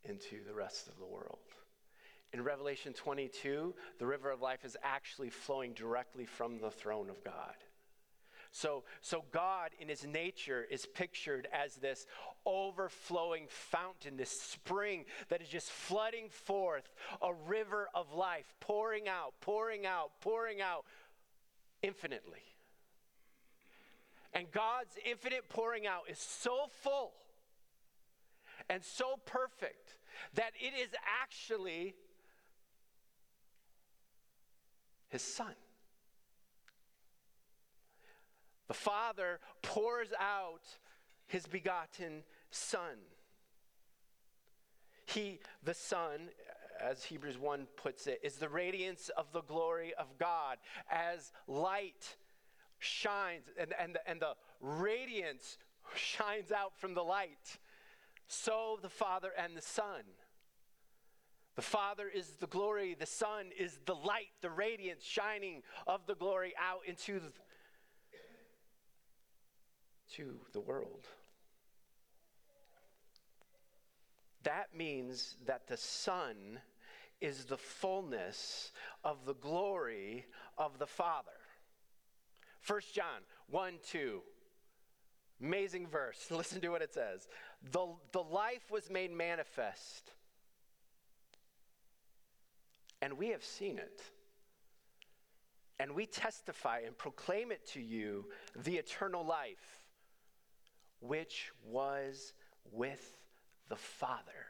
into 0.03 0.43
the 0.45 0.53
rest 0.53 0.87
of 0.87 0.97
the 0.99 1.05
world. 1.05 1.39
in 2.33 2.43
Revelation 2.43 2.91
22, 2.91 3.73
the 3.97 4.05
river 4.05 4.29
of 4.29 4.41
life 4.41 4.65
is 4.65 4.75
actually 4.83 5.29
flowing 5.29 5.73
directly 5.73 6.25
from 6.25 6.59
the 6.59 6.69
throne 6.69 7.09
of 7.09 7.23
God. 7.23 7.55
So, 8.51 8.83
so 9.01 9.23
God 9.31 9.71
in 9.79 9.89
his 9.89 10.05
nature 10.05 10.65
is 10.69 10.85
pictured 10.85 11.47
as 11.51 11.75
this 11.75 12.05
overflowing 12.45 13.47
fountain, 13.49 14.17
this 14.17 14.31
spring 14.41 15.05
that 15.29 15.41
is 15.41 15.49
just 15.49 15.69
flooding 15.69 16.29
forth 16.29 16.89
a 17.21 17.33
river 17.33 17.89
of 17.93 18.13
life, 18.13 18.53
pouring 18.59 19.07
out, 19.07 19.33
pouring 19.41 19.85
out, 19.85 20.11
pouring 20.21 20.61
out 20.61 20.85
infinitely. 21.81 22.54
And 24.35 24.51
God's 24.51 24.97
infinite 25.09 25.49
pouring 25.49 25.87
out 25.87 26.03
is 26.09 26.19
so 26.19 26.67
full 26.83 27.13
and 28.69 28.83
so 28.83 29.15
perfect 29.25 29.97
that 30.35 30.51
it 30.59 30.73
is 30.79 30.89
actually 31.23 31.95
his 35.07 35.21
son. 35.21 35.55
The 38.67 38.73
Father 38.73 39.39
pours 39.61 40.09
out 40.19 40.63
his 41.27 41.45
begotten 41.45 42.23
Son. 42.49 42.97
He, 45.05 45.39
the 45.63 45.73
Son, 45.73 46.29
as 46.81 47.03
Hebrews 47.03 47.37
1 47.37 47.67
puts 47.77 48.07
it, 48.07 48.19
is 48.23 48.35
the 48.35 48.49
radiance 48.49 49.09
of 49.09 49.31
the 49.31 49.41
glory 49.41 49.93
of 49.99 50.17
God. 50.17 50.57
As 50.89 51.31
light 51.47 52.15
shines 52.79 53.45
and, 53.59 53.73
and, 53.79 53.97
and 54.05 54.21
the 54.21 54.33
radiance 54.59 55.57
shines 55.95 56.51
out 56.51 56.77
from 56.77 56.93
the 56.93 57.03
light, 57.03 57.59
so 58.27 58.79
the 58.81 58.89
Father 58.89 59.31
and 59.37 59.55
the 59.55 59.61
Son. 59.61 60.03
The 61.55 61.61
Father 61.61 62.09
is 62.13 62.35
the 62.39 62.47
glory, 62.47 62.95
the 62.99 63.05
Son 63.05 63.45
is 63.57 63.79
the 63.85 63.95
light, 63.95 64.27
the 64.41 64.49
radiance 64.49 65.03
shining 65.03 65.61
of 65.87 66.05
the 66.05 66.15
glory 66.15 66.53
out 66.61 66.81
into 66.85 67.19
the, 67.19 67.31
to 70.15 70.35
the 70.51 70.59
world. 70.59 71.07
That 74.43 74.75
means 74.75 75.37
that 75.45 75.67
the 75.67 75.77
Son 75.77 76.59
is 77.21 77.45
the 77.45 77.57
fullness 77.57 78.71
of 79.03 79.25
the 79.25 79.33
glory 79.33 80.25
of 80.57 80.77
the 80.77 80.85
Father. 80.85 81.31
1 82.67 82.81
John 82.93 83.21
1 83.49 83.73
2. 83.91 84.21
Amazing 85.41 85.87
verse. 85.87 86.27
Listen 86.31 86.61
to 86.61 86.69
what 86.69 86.81
it 86.81 86.93
says. 86.93 87.27
The, 87.71 87.87
the 88.11 88.23
life 88.23 88.71
was 88.71 88.89
made 88.89 89.11
manifest, 89.11 90.11
and 93.01 93.17
we 93.17 93.29
have 93.29 93.43
seen 93.43 93.77
it. 93.77 94.01
And 95.77 95.93
we 95.93 96.05
testify 96.05 96.83
and 96.85 96.97
proclaim 96.97 97.51
it 97.51 97.67
to 97.71 97.81
you 97.81 98.27
the 98.55 98.77
eternal 98.77 99.25
life, 99.25 99.83
which 101.01 101.51
was 101.65 102.31
with 102.71 103.17
the 103.67 103.75
Father 103.75 104.45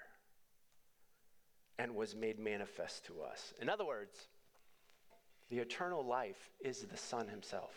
and 1.77 1.95
was 1.95 2.15
made 2.15 2.39
manifest 2.39 3.05
to 3.05 3.22
us. 3.22 3.53
In 3.60 3.69
other 3.69 3.86
words, 3.86 4.27
the 5.50 5.60
eternal 5.60 6.05
life 6.05 6.50
is 6.60 6.81
the 6.81 6.98
Son 6.98 7.27
Himself, 7.27 7.74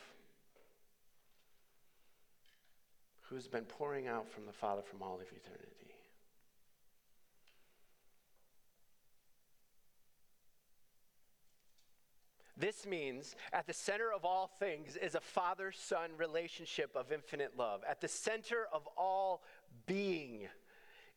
who's 3.28 3.49
been 3.49 3.64
pouring 3.64 4.06
out 4.06 4.28
from 4.30 4.47
the 4.47 4.52
Father 4.52 4.82
from 4.82 5.02
all 5.02 5.16
of 5.16 5.23
eternity. 5.23 5.78
This 12.58 12.87
means 12.87 13.37
at 13.52 13.68
the 13.68 13.73
center 13.73 14.12
of 14.12 14.25
all 14.25 14.50
things 14.58 14.97
is 14.97 15.14
a 15.14 15.20
father 15.20 15.70
son 15.70 16.11
relationship 16.16 16.90
of 16.97 17.12
infinite 17.12 17.56
love. 17.56 17.82
At 17.88 18.00
the 18.00 18.08
center 18.08 18.66
of 18.72 18.88
all 18.96 19.44
being 19.87 20.48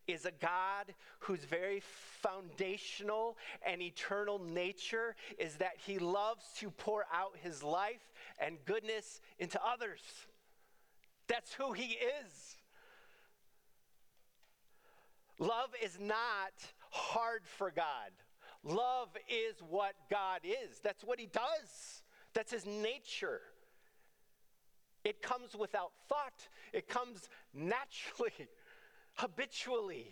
is 0.08 0.26
a 0.26 0.32
God 0.32 0.94
whose 1.20 1.44
very 1.46 1.82
foundational 2.22 3.38
and 3.66 3.82
eternal 3.82 4.38
nature 4.38 5.16
is 5.40 5.56
that 5.56 5.74
he 5.78 5.98
loves 5.98 6.46
to 6.58 6.70
pour 6.70 7.06
out 7.12 7.36
his 7.42 7.64
life 7.64 8.14
and 8.40 8.58
goodness 8.66 9.20
into 9.40 9.60
others. 9.66 10.02
That's 11.28 11.54
who 11.54 11.74
he 11.74 11.98
is. 12.24 12.58
Love 15.40 15.70
is 15.82 15.98
not 16.00 16.54
hard 16.92 17.42
for 17.46 17.72
God. 17.72 18.12
Love 18.64 19.10
is 19.28 19.56
what 19.68 19.94
God 20.10 20.42
is. 20.44 20.80
That's 20.84 21.04
what 21.04 21.20
he 21.20 21.26
does. 21.26 22.04
That's 22.34 22.52
his 22.52 22.66
nature. 22.66 23.42
It 25.04 25.22
comes 25.22 25.56
without 25.56 25.92
thought, 26.08 26.48
it 26.74 26.88
comes 26.88 27.28
naturally 27.54 28.32
habitually, 29.16 30.08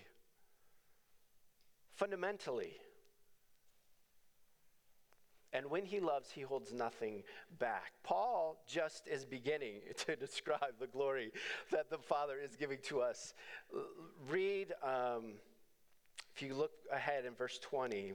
fundamentally. 1.91 2.73
And 5.51 5.69
when 5.69 5.85
he 5.85 5.99
loves, 5.99 6.29
he 6.31 6.41
holds 6.41 6.73
nothing 6.73 7.23
back. 7.57 7.93
Paul 8.03 8.61
just 8.67 9.07
is 9.07 9.25
beginning 9.25 9.81
to 10.05 10.15
describe 10.15 10.79
the 10.79 10.87
glory 10.87 11.31
that 11.71 11.89
the 11.89 11.97
Father 11.97 12.37
is 12.37 12.55
giving 12.55 12.79
to 12.83 13.01
us. 13.01 13.33
Read, 14.29 14.73
um, 14.83 15.33
if 16.35 16.41
you 16.41 16.53
look 16.53 16.71
ahead 16.91 17.25
in 17.25 17.33
verse 17.33 17.59
20, 17.59 18.13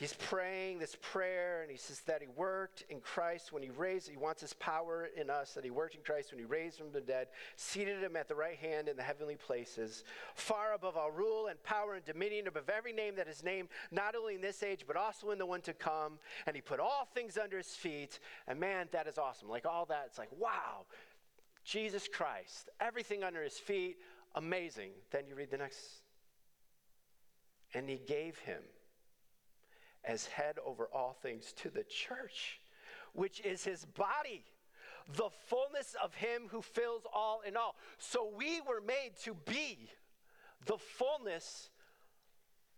He's 0.00 0.14
praying 0.14 0.78
this 0.78 0.96
prayer, 1.02 1.60
and 1.60 1.70
he 1.70 1.76
says 1.76 2.00
that 2.06 2.22
he 2.22 2.28
worked 2.34 2.84
in 2.88 3.00
Christ 3.00 3.52
when 3.52 3.62
he 3.62 3.68
raised, 3.68 4.08
he 4.08 4.16
wants 4.16 4.40
his 4.40 4.54
power 4.54 5.10
in 5.14 5.28
us, 5.28 5.52
that 5.52 5.62
he 5.62 5.70
worked 5.70 5.94
in 5.94 6.00
Christ 6.00 6.32
when 6.32 6.38
he 6.38 6.46
raised 6.46 6.78
from 6.78 6.90
the 6.90 7.02
dead, 7.02 7.26
seated 7.56 8.02
him 8.02 8.16
at 8.16 8.26
the 8.26 8.34
right 8.34 8.56
hand 8.56 8.88
in 8.88 8.96
the 8.96 9.02
heavenly 9.02 9.36
places, 9.36 10.04
far 10.34 10.72
above 10.72 10.96
all 10.96 11.10
rule 11.10 11.48
and 11.48 11.62
power 11.64 11.96
and 11.96 12.04
dominion, 12.06 12.48
above 12.48 12.70
every 12.70 12.94
name 12.94 13.14
that 13.16 13.28
is 13.28 13.44
named, 13.44 13.68
not 13.90 14.16
only 14.16 14.36
in 14.36 14.40
this 14.40 14.62
age, 14.62 14.84
but 14.86 14.96
also 14.96 15.32
in 15.32 15.38
the 15.38 15.44
one 15.44 15.60
to 15.60 15.74
come. 15.74 16.18
And 16.46 16.56
he 16.56 16.62
put 16.62 16.80
all 16.80 17.06
things 17.14 17.36
under 17.36 17.58
his 17.58 17.74
feet. 17.74 18.20
And 18.48 18.58
man, 18.58 18.88
that 18.92 19.06
is 19.06 19.18
awesome. 19.18 19.50
Like 19.50 19.66
all 19.66 19.84
that, 19.84 20.04
it's 20.06 20.16
like, 20.16 20.32
wow, 20.38 20.86
Jesus 21.62 22.08
Christ, 22.08 22.70
everything 22.80 23.22
under 23.22 23.42
his 23.42 23.58
feet, 23.58 23.98
amazing. 24.34 24.92
Then 25.10 25.26
you 25.28 25.34
read 25.34 25.50
the 25.50 25.58
next. 25.58 26.00
And 27.74 27.86
he 27.86 27.98
gave 27.98 28.38
him 28.38 28.62
as 30.04 30.26
head 30.26 30.56
over 30.64 30.88
all 30.92 31.16
things 31.22 31.52
to 31.52 31.70
the 31.70 31.84
church, 31.84 32.60
which 33.12 33.40
is 33.40 33.64
his 33.64 33.84
body, 33.84 34.44
the 35.16 35.30
fullness 35.48 35.94
of 36.02 36.14
him 36.14 36.42
who 36.50 36.62
fills 36.62 37.02
all 37.12 37.42
in 37.46 37.56
all. 37.56 37.76
So 37.98 38.32
we 38.36 38.60
were 38.60 38.80
made 38.80 39.12
to 39.24 39.34
be 39.34 39.90
the 40.66 40.78
fullness 40.78 41.70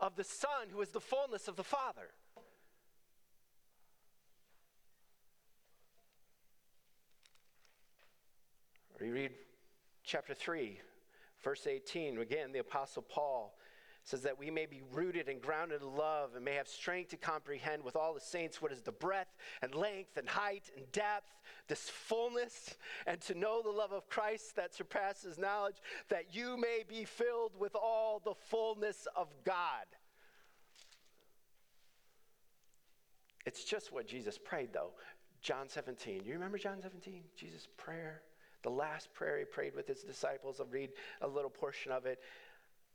of 0.00 0.16
the 0.16 0.24
Son, 0.24 0.68
who 0.70 0.80
is 0.80 0.90
the 0.90 1.00
fullness 1.00 1.48
of 1.48 1.56
the 1.56 1.64
Father. 1.64 2.10
Or 8.98 9.06
you 9.06 9.14
read 9.14 9.32
chapter 10.04 10.34
3, 10.34 10.80
verse 11.42 11.66
18. 11.66 12.18
Again, 12.18 12.52
the 12.52 12.60
Apostle 12.60 13.02
Paul 13.02 13.56
says 14.04 14.22
that 14.22 14.38
we 14.38 14.50
may 14.50 14.66
be 14.66 14.82
rooted 14.92 15.28
and 15.28 15.40
grounded 15.40 15.80
in 15.80 15.96
love 15.96 16.30
and 16.34 16.44
may 16.44 16.54
have 16.54 16.66
strength 16.66 17.10
to 17.10 17.16
comprehend 17.16 17.84
with 17.84 17.94
all 17.94 18.14
the 18.14 18.20
saints 18.20 18.60
what 18.60 18.72
is 18.72 18.82
the 18.82 18.92
breadth 18.92 19.36
and 19.62 19.74
length 19.74 20.16
and 20.16 20.28
height 20.28 20.70
and 20.76 20.90
depth, 20.90 21.30
this 21.68 21.88
fullness, 21.88 22.74
and 23.06 23.20
to 23.20 23.34
know 23.34 23.62
the 23.62 23.70
love 23.70 23.92
of 23.92 24.08
Christ 24.08 24.56
that 24.56 24.74
surpasses 24.74 25.38
knowledge, 25.38 25.76
that 26.08 26.34
you 26.34 26.56
may 26.56 26.82
be 26.88 27.04
filled 27.04 27.52
with 27.58 27.76
all 27.76 28.20
the 28.24 28.34
fullness 28.34 29.06
of 29.14 29.28
God. 29.44 29.86
It's 33.46 33.64
just 33.64 33.92
what 33.92 34.06
Jesus 34.06 34.38
prayed, 34.38 34.72
though. 34.72 34.92
John 35.40 35.68
17. 35.68 36.22
You 36.24 36.34
remember 36.34 36.58
John 36.58 36.80
17? 36.80 37.22
Jesus' 37.36 37.68
prayer? 37.76 38.22
The 38.62 38.70
last 38.70 39.12
prayer 39.12 39.38
he 39.38 39.44
prayed 39.44 39.74
with 39.74 39.88
his 39.88 40.02
disciples. 40.02 40.60
I'll 40.60 40.66
read 40.66 40.90
a 41.20 41.26
little 41.26 41.50
portion 41.50 41.90
of 41.90 42.06
it 42.06 42.20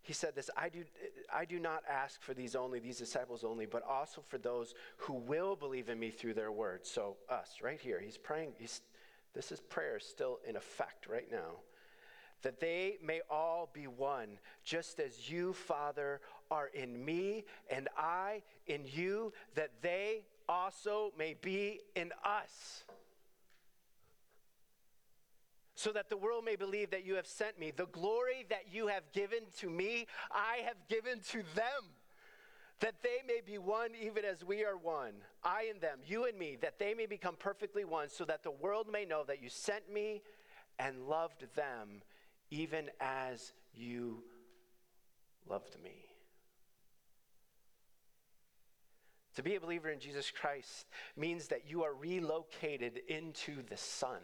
he 0.08 0.14
said 0.14 0.36
this 0.36 0.50
I 0.56 0.70
do, 0.70 0.86
I 1.34 1.44
do 1.44 1.60
not 1.60 1.84
ask 1.88 2.22
for 2.22 2.34
these 2.34 2.56
only, 2.56 2.80
these 2.80 2.98
disciples 2.98 3.44
only, 3.44 3.66
but 3.66 3.84
also 3.84 4.22
for 4.26 4.38
those 4.38 4.74
who 4.96 5.16
will 5.16 5.58
believe 5.58 5.90
in 5.90 6.00
me 6.00 6.12
through 6.12 6.34
their 6.34 6.52
words. 6.52 6.90
So, 6.90 7.18
us, 7.30 7.58
right 7.62 7.80
here, 7.80 8.00
he's 8.00 8.18
praying, 8.18 8.54
he's, 8.58 8.80
this 9.34 9.52
is 9.52 9.60
prayer 9.60 10.00
still 10.00 10.40
in 10.48 10.56
effect 10.56 11.08
right 11.08 11.30
now. 11.30 11.60
That 12.44 12.62
they 12.62 13.00
may 13.04 13.20
all 13.30 13.70
be 13.74 13.88
one, 13.88 14.40
just 14.64 15.02
as 15.02 15.30
you, 15.30 15.52
Father, 15.52 16.22
are 16.50 16.70
in 16.74 17.04
me 17.04 17.44
and 17.70 17.90
I 17.98 18.44
in 18.66 18.84
you, 18.86 19.34
that 19.56 19.72
they 19.82 20.22
also 20.48 21.12
may 21.18 21.36
be 21.42 21.82
in 21.96 22.14
us 22.24 22.86
so 25.78 25.92
that 25.92 26.10
the 26.10 26.18
world 26.18 26.44
may 26.44 26.56
believe 26.56 26.90
that 26.90 27.06
you 27.06 27.14
have 27.14 27.28
sent 27.28 27.60
me. 27.60 27.70
The 27.70 27.86
glory 27.86 28.48
that 28.50 28.64
you 28.72 28.88
have 28.88 29.04
given 29.14 29.42
to 29.60 29.70
me, 29.70 30.08
I 30.32 30.64
have 30.66 30.88
given 30.90 31.20
to 31.30 31.44
them, 31.54 31.94
that 32.80 33.04
they 33.04 33.18
may 33.28 33.42
be 33.46 33.60
one 33.60 33.92
even 34.02 34.26
as 34.26 34.44
we 34.44 34.66
are 34.66 34.76
one, 34.76 35.14
I 35.44 35.68
and 35.72 35.80
them, 35.80 36.00
you 36.04 36.26
and 36.26 36.38
me, 36.38 36.58
that 36.62 36.80
they 36.80 36.96
may 36.96 37.06
become 37.06 37.36
perfectly 37.38 37.86
one, 37.86 38.10
so 38.10 38.26
that 38.26 38.42
the 38.42 38.50
world 38.50 38.88
may 38.92 39.06
know 39.06 39.24
that 39.28 39.40
you 39.42 39.50
sent 39.50 39.94
me 39.94 40.24
and 40.80 41.08
loved 41.08 41.46
them 41.56 42.02
even 42.50 42.90
as 43.00 43.54
you 43.76 44.24
loved 45.48 45.78
me. 45.84 46.06
To 49.36 49.44
be 49.44 49.54
a 49.54 49.60
believer 49.60 49.90
in 49.90 50.00
Jesus 50.00 50.32
Christ 50.32 50.88
means 51.16 51.50
that 51.50 51.70
you 51.70 51.84
are 51.84 51.94
relocated 51.94 53.00
into 53.08 53.62
the 53.70 53.78
Son. 53.78 54.22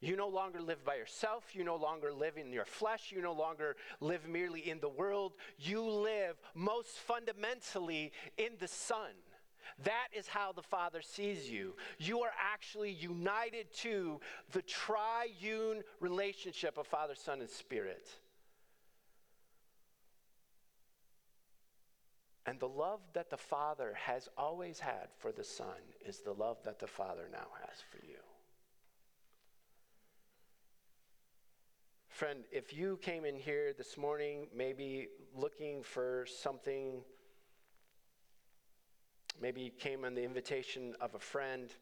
You 0.00 0.16
no 0.16 0.28
longer 0.28 0.60
live 0.60 0.84
by 0.84 0.94
yourself. 0.94 1.54
You 1.54 1.64
no 1.64 1.76
longer 1.76 2.12
live 2.12 2.36
in 2.36 2.52
your 2.52 2.64
flesh. 2.64 3.12
You 3.14 3.20
no 3.20 3.32
longer 3.32 3.76
live 4.00 4.28
merely 4.28 4.68
in 4.68 4.78
the 4.80 4.88
world. 4.88 5.32
You 5.58 5.82
live 5.82 6.36
most 6.54 6.98
fundamentally 6.98 8.12
in 8.36 8.52
the 8.60 8.68
Son. 8.68 9.10
That 9.84 10.08
is 10.12 10.28
how 10.28 10.52
the 10.52 10.62
Father 10.62 11.02
sees 11.02 11.50
you. 11.50 11.74
You 11.98 12.20
are 12.22 12.32
actually 12.52 12.92
united 12.92 13.72
to 13.78 14.20
the 14.52 14.62
triune 14.62 15.82
relationship 16.00 16.78
of 16.78 16.86
Father, 16.86 17.14
Son, 17.14 17.40
and 17.40 17.50
Spirit. 17.50 18.08
And 22.46 22.58
the 22.58 22.68
love 22.68 23.00
that 23.12 23.30
the 23.30 23.36
Father 23.36 23.92
has 23.94 24.28
always 24.38 24.80
had 24.80 25.08
for 25.18 25.32
the 25.32 25.44
Son 25.44 25.66
is 26.06 26.20
the 26.20 26.32
love 26.32 26.56
that 26.64 26.78
the 26.78 26.86
Father 26.86 27.28
now 27.30 27.48
has 27.60 27.78
for 27.90 27.98
you. 28.06 28.17
Friend, 32.18 32.42
if 32.50 32.76
you 32.76 32.98
came 33.00 33.24
in 33.24 33.36
here 33.36 33.72
this 33.78 33.96
morning, 33.96 34.48
maybe 34.52 35.06
looking 35.36 35.84
for 35.84 36.26
something, 36.26 36.94
maybe 39.40 39.60
you 39.60 39.70
came 39.70 40.04
on 40.04 40.16
the 40.16 40.24
invitation 40.24 40.96
of 41.00 41.14
a 41.14 41.20
friend, 41.20 41.72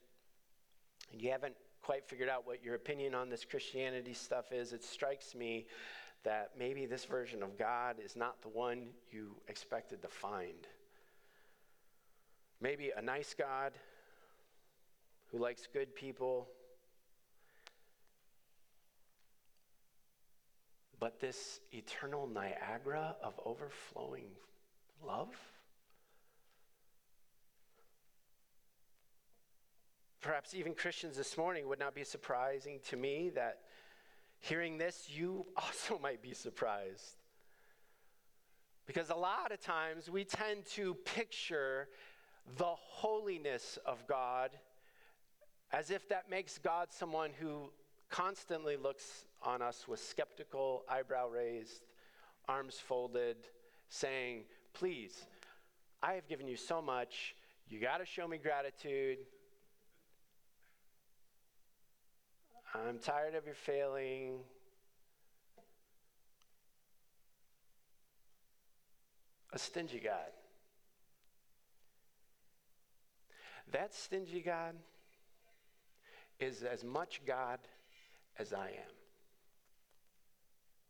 and 1.10 1.22
you 1.22 1.30
haven't 1.30 1.54
quite 1.80 2.06
figured 2.06 2.28
out 2.28 2.46
what 2.46 2.62
your 2.62 2.74
opinion 2.74 3.14
on 3.14 3.30
this 3.30 3.46
Christianity 3.46 4.12
stuff 4.12 4.52
is, 4.52 4.74
it 4.74 4.84
strikes 4.84 5.34
me 5.34 5.68
that 6.22 6.50
maybe 6.58 6.84
this 6.84 7.06
version 7.06 7.42
of 7.42 7.56
God 7.56 7.96
is 8.04 8.14
not 8.14 8.42
the 8.42 8.48
one 8.48 8.88
you 9.10 9.36
expected 9.48 10.02
to 10.02 10.08
find. 10.08 10.66
Maybe 12.60 12.92
a 12.94 13.00
nice 13.00 13.32
God 13.32 13.72
who 15.28 15.38
likes 15.38 15.66
good 15.72 15.94
people 15.94 16.50
but 20.98 21.20
this 21.20 21.60
eternal 21.72 22.26
Niagara 22.26 23.16
of 23.22 23.38
overflowing 23.44 24.30
love? 25.06 25.28
Perhaps 30.20 30.54
even 30.54 30.74
Christians 30.74 31.16
this 31.16 31.36
morning 31.36 31.68
would 31.68 31.78
not 31.78 31.94
be 31.94 32.02
surprising 32.02 32.80
to 32.88 32.96
me 32.96 33.30
that 33.34 33.60
hearing 34.38 34.78
this, 34.78 35.08
you 35.08 35.46
also 35.56 35.98
might 35.98 36.22
be 36.22 36.34
surprised. 36.34 37.16
Because 38.86 39.10
a 39.10 39.14
lot 39.14 39.52
of 39.52 39.60
times 39.60 40.08
we 40.08 40.24
tend 40.24 40.64
to 40.74 40.94
picture 40.94 41.88
the 42.56 42.64
holiness 42.64 43.78
of 43.84 44.06
God 44.06 44.50
as 45.72 45.90
if 45.90 46.08
that 46.08 46.30
makes 46.30 46.58
God 46.58 46.88
someone 46.90 47.30
who 47.38 47.70
constantly 48.08 48.76
looks 48.76 49.25
on 49.42 49.62
us 49.62 49.86
with 49.86 50.00
skeptical, 50.00 50.84
eyebrow 50.88 51.28
raised, 51.28 51.82
arms 52.48 52.74
folded, 52.74 53.36
saying, 53.88 54.42
Please, 54.72 55.24
I 56.02 56.12
have 56.12 56.28
given 56.28 56.46
you 56.46 56.56
so 56.56 56.82
much. 56.82 57.34
You 57.68 57.80
got 57.80 57.98
to 57.98 58.06
show 58.06 58.28
me 58.28 58.38
gratitude. 58.38 59.18
I'm 62.74 62.98
tired 62.98 63.34
of 63.34 63.46
your 63.46 63.54
failing. 63.54 64.40
A 69.52 69.58
stingy 69.58 70.00
God. 70.00 70.32
That 73.72 73.94
stingy 73.94 74.42
God 74.42 74.74
is 76.38 76.62
as 76.62 76.84
much 76.84 77.22
God 77.26 77.58
as 78.38 78.52
I 78.52 78.66
am. 78.66 79.05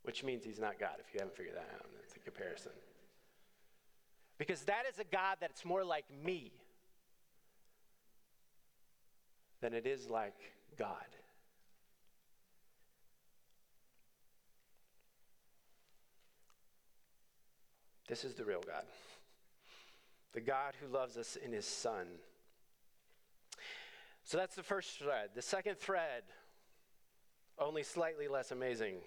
Which 0.07 0.23
means 0.23 0.45
he's 0.45 0.57
not 0.57 0.79
God, 0.79 0.95
if 1.05 1.13
you 1.13 1.19
haven't 1.19 1.35
figured 1.35 1.57
that 1.57 1.69
out. 1.75 1.85
It's 2.01 2.15
a 2.15 2.19
comparison. 2.19 2.71
Because 4.37 4.61
that 4.61 4.83
is 4.89 4.99
a 4.99 5.03
God 5.03 5.35
that's 5.41 5.65
more 5.65 5.83
like 5.83 6.05
me 6.23 6.53
than 9.59 9.73
it 9.73 9.85
is 9.85 10.09
like 10.09 10.37
God. 10.79 10.95
This 18.07 18.23
is 18.23 18.35
the 18.35 18.45
real 18.45 18.63
God. 18.65 18.85
The 20.33 20.39
God 20.39 20.75
who 20.79 20.87
loves 20.87 21.17
us 21.17 21.35
in 21.35 21.51
his 21.51 21.65
Son. 21.65 22.07
So 24.23 24.37
that's 24.37 24.55
the 24.55 24.63
first 24.63 24.99
thread. 24.99 25.31
The 25.35 25.41
second 25.41 25.77
thread 25.77 26.23
only 27.59 27.83
slightly 27.83 28.29
less 28.29 28.51
amazing. 28.51 28.99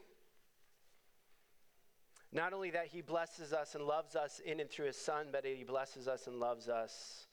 Not 2.32 2.52
only 2.52 2.70
that 2.70 2.86
he 2.86 3.00
blesses 3.00 3.52
us 3.52 3.74
and 3.74 3.84
loves 3.84 4.14
us 4.14 4.40
in 4.44 4.60
and 4.60 4.70
through 4.70 4.86
his 4.86 4.96
son, 4.96 5.26
but 5.32 5.44
he 5.44 5.64
blesses 5.64 6.06
us 6.06 6.26
and 6.26 6.36
loves 6.36 6.68
us 6.68 7.26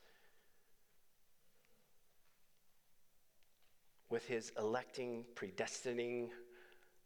with 4.09 4.25
his 4.25 4.51
electing, 4.57 5.25
predestining 5.35 6.29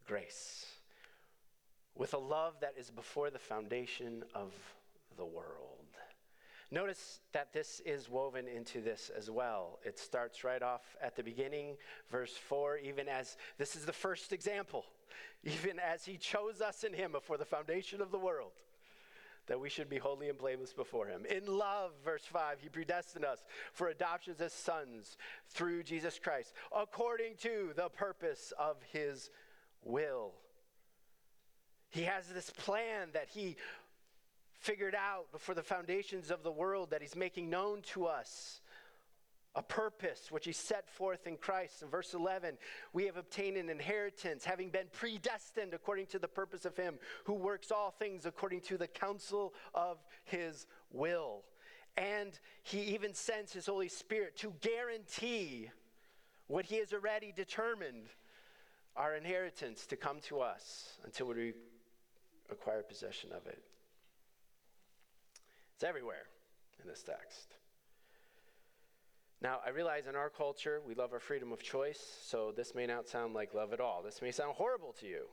grace, 0.07 0.65
with 1.95 2.13
a 2.13 2.17
love 2.17 2.55
that 2.61 2.75
is 2.77 2.89
before 2.89 3.29
the 3.29 3.39
foundation 3.39 4.23
of 4.33 4.53
the 5.17 5.25
world. 5.25 5.70
Notice 6.73 7.19
that 7.33 7.51
this 7.51 7.81
is 7.85 8.09
woven 8.09 8.47
into 8.47 8.79
this 8.79 9.11
as 9.15 9.29
well. 9.29 9.79
It 9.83 9.99
starts 9.99 10.45
right 10.45 10.63
off 10.63 10.95
at 11.01 11.17
the 11.17 11.23
beginning, 11.23 11.75
verse 12.09 12.33
4, 12.47 12.77
even 12.77 13.09
as 13.09 13.35
this 13.57 13.75
is 13.75 13.85
the 13.85 13.91
first 13.91 14.31
example, 14.31 14.85
even 15.43 15.79
as 15.79 16.05
he 16.05 16.15
chose 16.15 16.61
us 16.61 16.85
in 16.85 16.93
him 16.93 17.11
before 17.11 17.37
the 17.37 17.43
foundation 17.43 18.01
of 18.01 18.09
the 18.09 18.17
world, 18.17 18.53
that 19.47 19.59
we 19.59 19.67
should 19.67 19.89
be 19.89 19.97
holy 19.97 20.29
and 20.29 20.37
blameless 20.37 20.71
before 20.71 21.07
him. 21.07 21.25
In 21.25 21.45
love, 21.45 21.91
verse 22.05 22.23
5, 22.23 22.59
he 22.61 22.69
predestined 22.69 23.25
us 23.25 23.39
for 23.73 23.89
adoptions 23.89 24.39
as 24.39 24.53
sons 24.53 25.17
through 25.49 25.83
Jesus 25.83 26.19
Christ, 26.19 26.53
according 26.73 27.35
to 27.41 27.73
the 27.75 27.89
purpose 27.89 28.53
of 28.57 28.77
his 28.93 29.29
will. 29.83 30.31
He 31.89 32.03
has 32.03 32.27
this 32.27 32.49
plan 32.49 33.09
that 33.11 33.27
he 33.27 33.57
figured 34.61 34.95
out 34.95 35.31
before 35.31 35.55
the 35.55 35.63
foundations 35.63 36.29
of 36.31 36.43
the 36.43 36.51
world 36.51 36.91
that 36.91 37.01
he's 37.01 37.15
making 37.15 37.49
known 37.49 37.81
to 37.81 38.05
us 38.05 38.61
a 39.55 39.61
purpose 39.61 40.31
which 40.31 40.45
he 40.45 40.53
set 40.53 40.89
forth 40.89 41.27
in 41.27 41.35
Christ. 41.35 41.81
In 41.81 41.89
verse 41.89 42.13
11, 42.13 42.57
we 42.93 43.05
have 43.07 43.17
obtained 43.17 43.57
an 43.57 43.69
inheritance, 43.69 44.45
having 44.45 44.69
been 44.69 44.85
predestined 44.93 45.73
according 45.73 46.05
to 46.07 46.19
the 46.19 46.27
purpose 46.27 46.63
of 46.63 46.77
him 46.77 46.99
who 47.25 47.33
works 47.33 47.71
all 47.71 47.91
things 47.91 48.25
according 48.25 48.61
to 48.61 48.77
the 48.77 48.87
counsel 48.87 49.53
of 49.73 49.97
his 50.23 50.67
will. 50.91 51.43
And 51.97 52.39
he 52.63 52.81
even 52.93 53.13
sends 53.13 53.51
his 53.51 53.65
Holy 53.65 53.89
Spirit 53.89 54.37
to 54.37 54.53
guarantee 54.61 55.69
what 56.47 56.65
he 56.65 56.77
has 56.77 56.93
already 56.93 57.33
determined 57.35 58.07
our 58.95 59.15
inheritance 59.15 59.85
to 59.87 59.97
come 59.97 60.19
to 60.27 60.39
us 60.39 60.97
until 61.03 61.27
we 61.27 61.53
acquire 62.49 62.83
possession 62.83 63.31
of 63.33 63.47
it. 63.47 63.61
It's 65.81 65.89
everywhere 65.89 66.27
in 66.79 66.87
this 66.87 67.01
text. 67.01 67.55
Now, 69.41 69.61
I 69.65 69.69
realize 69.69 70.05
in 70.05 70.15
our 70.15 70.29
culture, 70.29 70.79
we 70.85 70.93
love 70.93 71.11
our 71.11 71.19
freedom 71.19 71.51
of 71.51 71.63
choice, 71.63 72.19
so 72.23 72.53
this 72.55 72.75
may 72.75 72.85
not 72.85 73.07
sound 73.07 73.33
like 73.33 73.55
love 73.55 73.73
at 73.73 73.79
all. 73.79 74.03
This 74.03 74.21
may 74.21 74.29
sound 74.29 74.53
horrible 74.53 74.93
to 74.99 75.07
you. 75.07 75.23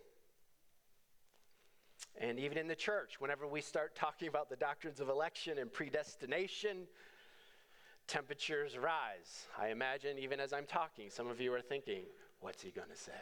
And 2.18 2.38
even 2.38 2.56
in 2.56 2.66
the 2.66 2.74
church, 2.74 3.20
whenever 3.20 3.46
we 3.46 3.60
start 3.60 3.94
talking 3.94 4.26
about 4.26 4.48
the 4.48 4.56
doctrines 4.56 5.00
of 5.00 5.10
election 5.10 5.58
and 5.58 5.70
predestination, 5.70 6.86
temperatures 8.06 8.78
rise. 8.78 9.48
I 9.60 9.68
imagine, 9.68 10.16
even 10.18 10.40
as 10.40 10.54
I'm 10.54 10.64
talking, 10.64 11.10
some 11.10 11.28
of 11.28 11.42
you 11.42 11.52
are 11.52 11.60
thinking, 11.60 12.04
what's 12.40 12.62
he 12.62 12.70
going 12.70 12.88
to 12.88 12.96
say? 12.96 13.12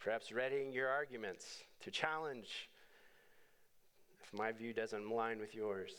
Perhaps 0.00 0.32
readying 0.32 0.72
your 0.72 0.88
arguments 0.88 1.62
to 1.82 1.90
challenge 1.90 2.70
if 4.22 4.32
my 4.32 4.50
view 4.50 4.72
doesn't 4.72 5.04
align 5.04 5.38
with 5.38 5.54
yours. 5.54 5.92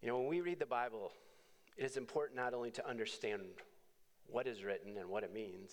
You 0.00 0.08
know, 0.08 0.18
when 0.18 0.28
we 0.28 0.40
read 0.40 0.58
the 0.58 0.66
Bible, 0.66 1.12
it 1.76 1.84
is 1.84 1.98
important 1.98 2.36
not 2.36 2.54
only 2.54 2.70
to 2.70 2.88
understand 2.88 3.42
what 4.28 4.46
is 4.46 4.64
written 4.64 4.96
and 4.96 5.10
what 5.10 5.24
it 5.24 5.34
means, 5.34 5.72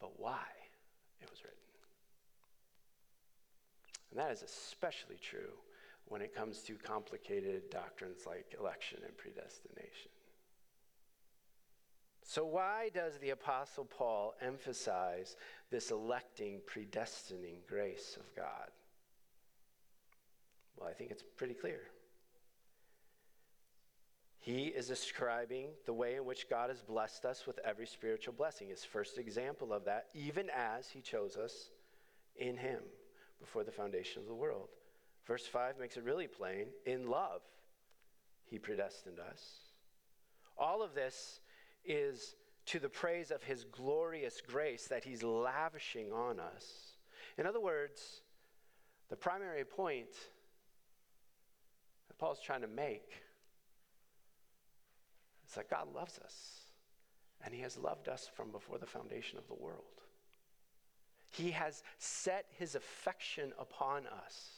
but 0.00 0.20
why 0.20 0.44
it 1.22 1.30
was 1.30 1.42
written. 1.42 1.58
And 4.10 4.20
that 4.20 4.30
is 4.32 4.42
especially 4.42 5.16
true 5.16 5.52
when 6.06 6.20
it 6.20 6.34
comes 6.34 6.60
to 6.62 6.74
complicated 6.74 7.70
doctrines 7.70 8.26
like 8.26 8.54
election 8.58 9.00
and 9.06 9.16
predestination. 9.16 10.10
So, 12.28 12.44
why 12.44 12.90
does 12.92 13.16
the 13.16 13.30
Apostle 13.30 13.86
Paul 13.86 14.34
emphasize 14.42 15.34
this 15.70 15.90
electing, 15.90 16.60
predestining 16.70 17.66
grace 17.66 18.18
of 18.20 18.36
God? 18.36 18.68
Well, 20.76 20.90
I 20.90 20.92
think 20.92 21.10
it's 21.10 21.24
pretty 21.38 21.54
clear. 21.54 21.80
He 24.40 24.66
is 24.66 24.88
describing 24.88 25.68
the 25.86 25.94
way 25.94 26.16
in 26.16 26.26
which 26.26 26.50
God 26.50 26.68
has 26.68 26.82
blessed 26.82 27.24
us 27.24 27.46
with 27.46 27.58
every 27.64 27.86
spiritual 27.86 28.34
blessing. 28.34 28.68
His 28.68 28.84
first 28.84 29.16
example 29.16 29.72
of 29.72 29.86
that, 29.86 30.08
even 30.12 30.50
as 30.54 30.90
He 30.90 31.00
chose 31.00 31.38
us 31.38 31.70
in 32.36 32.58
Him 32.58 32.80
before 33.40 33.64
the 33.64 33.72
foundation 33.72 34.20
of 34.20 34.28
the 34.28 34.34
world. 34.34 34.68
Verse 35.26 35.46
5 35.46 35.80
makes 35.80 35.96
it 35.96 36.04
really 36.04 36.26
plain 36.26 36.66
in 36.84 37.08
love, 37.08 37.40
He 38.44 38.58
predestined 38.58 39.18
us. 39.18 39.60
All 40.58 40.82
of 40.82 40.94
this 40.94 41.40
is 41.88 42.36
to 42.66 42.78
the 42.78 42.88
praise 42.88 43.30
of 43.30 43.42
his 43.42 43.64
glorious 43.64 44.40
grace 44.46 44.86
that 44.88 45.02
he's 45.02 45.22
lavishing 45.22 46.12
on 46.12 46.38
us. 46.38 46.92
In 47.38 47.46
other 47.46 47.60
words, 47.60 48.20
the 49.08 49.16
primary 49.16 49.64
point 49.64 50.12
that 52.08 52.18
Paul's 52.18 52.40
trying 52.40 52.60
to 52.60 52.68
make 52.68 53.10
is 55.48 55.54
that 55.54 55.70
God 55.70 55.88
loves 55.94 56.18
us, 56.18 56.60
and 57.42 57.54
he 57.54 57.62
has 57.62 57.78
loved 57.78 58.08
us 58.08 58.28
from 58.34 58.50
before 58.50 58.76
the 58.76 58.86
foundation 58.86 59.38
of 59.38 59.48
the 59.48 59.54
world. 59.54 60.02
He 61.30 61.52
has 61.52 61.82
set 61.98 62.46
his 62.58 62.74
affection 62.74 63.52
upon 63.58 64.06
us 64.06 64.50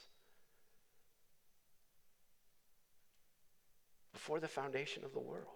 before 4.11 4.39
the 4.39 4.47
foundation 4.47 5.05
of 5.05 5.13
the 5.13 5.19
world. 5.19 5.47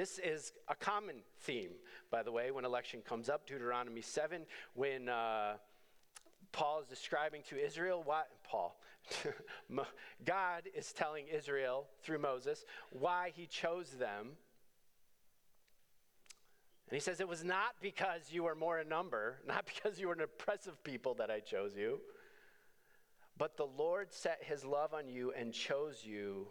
This 0.00 0.18
is 0.18 0.54
a 0.66 0.74
common 0.74 1.16
theme, 1.40 1.72
by 2.10 2.22
the 2.22 2.32
way, 2.32 2.50
when 2.50 2.64
election 2.64 3.02
comes 3.06 3.28
up. 3.28 3.46
Deuteronomy 3.46 4.00
7, 4.00 4.46
when 4.72 5.10
uh, 5.10 5.56
Paul 6.52 6.80
is 6.80 6.86
describing 6.86 7.42
to 7.50 7.62
Israel 7.62 8.00
what 8.02 8.30
Paul, 8.42 8.80
God 10.24 10.62
is 10.74 10.94
telling 10.94 11.26
Israel 11.28 11.86
through 12.02 12.18
Moses 12.20 12.64
why 12.88 13.32
he 13.36 13.44
chose 13.44 13.90
them. 13.90 14.28
And 16.88 16.94
he 16.94 17.00
says, 17.00 17.20
It 17.20 17.28
was 17.28 17.44
not 17.44 17.74
because 17.82 18.32
you 18.32 18.44
were 18.44 18.54
more 18.54 18.78
in 18.78 18.88
number, 18.88 19.42
not 19.46 19.66
because 19.74 20.00
you 20.00 20.08
were 20.08 20.14
an 20.14 20.22
oppressive 20.22 20.82
people 20.82 21.12
that 21.16 21.30
I 21.30 21.40
chose 21.40 21.76
you, 21.76 22.00
but 23.36 23.58
the 23.58 23.68
Lord 23.76 24.14
set 24.14 24.38
his 24.40 24.64
love 24.64 24.94
on 24.94 25.10
you 25.10 25.34
and 25.38 25.52
chose 25.52 26.06
you 26.06 26.46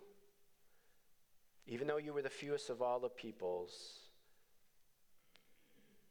even 1.69 1.85
though 1.87 1.97
you 1.97 2.13
were 2.13 2.23
the 2.23 2.29
fewest 2.29 2.71
of 2.71 2.81
all 2.81 2.99
the 2.99 3.09
peoples, 3.09 3.99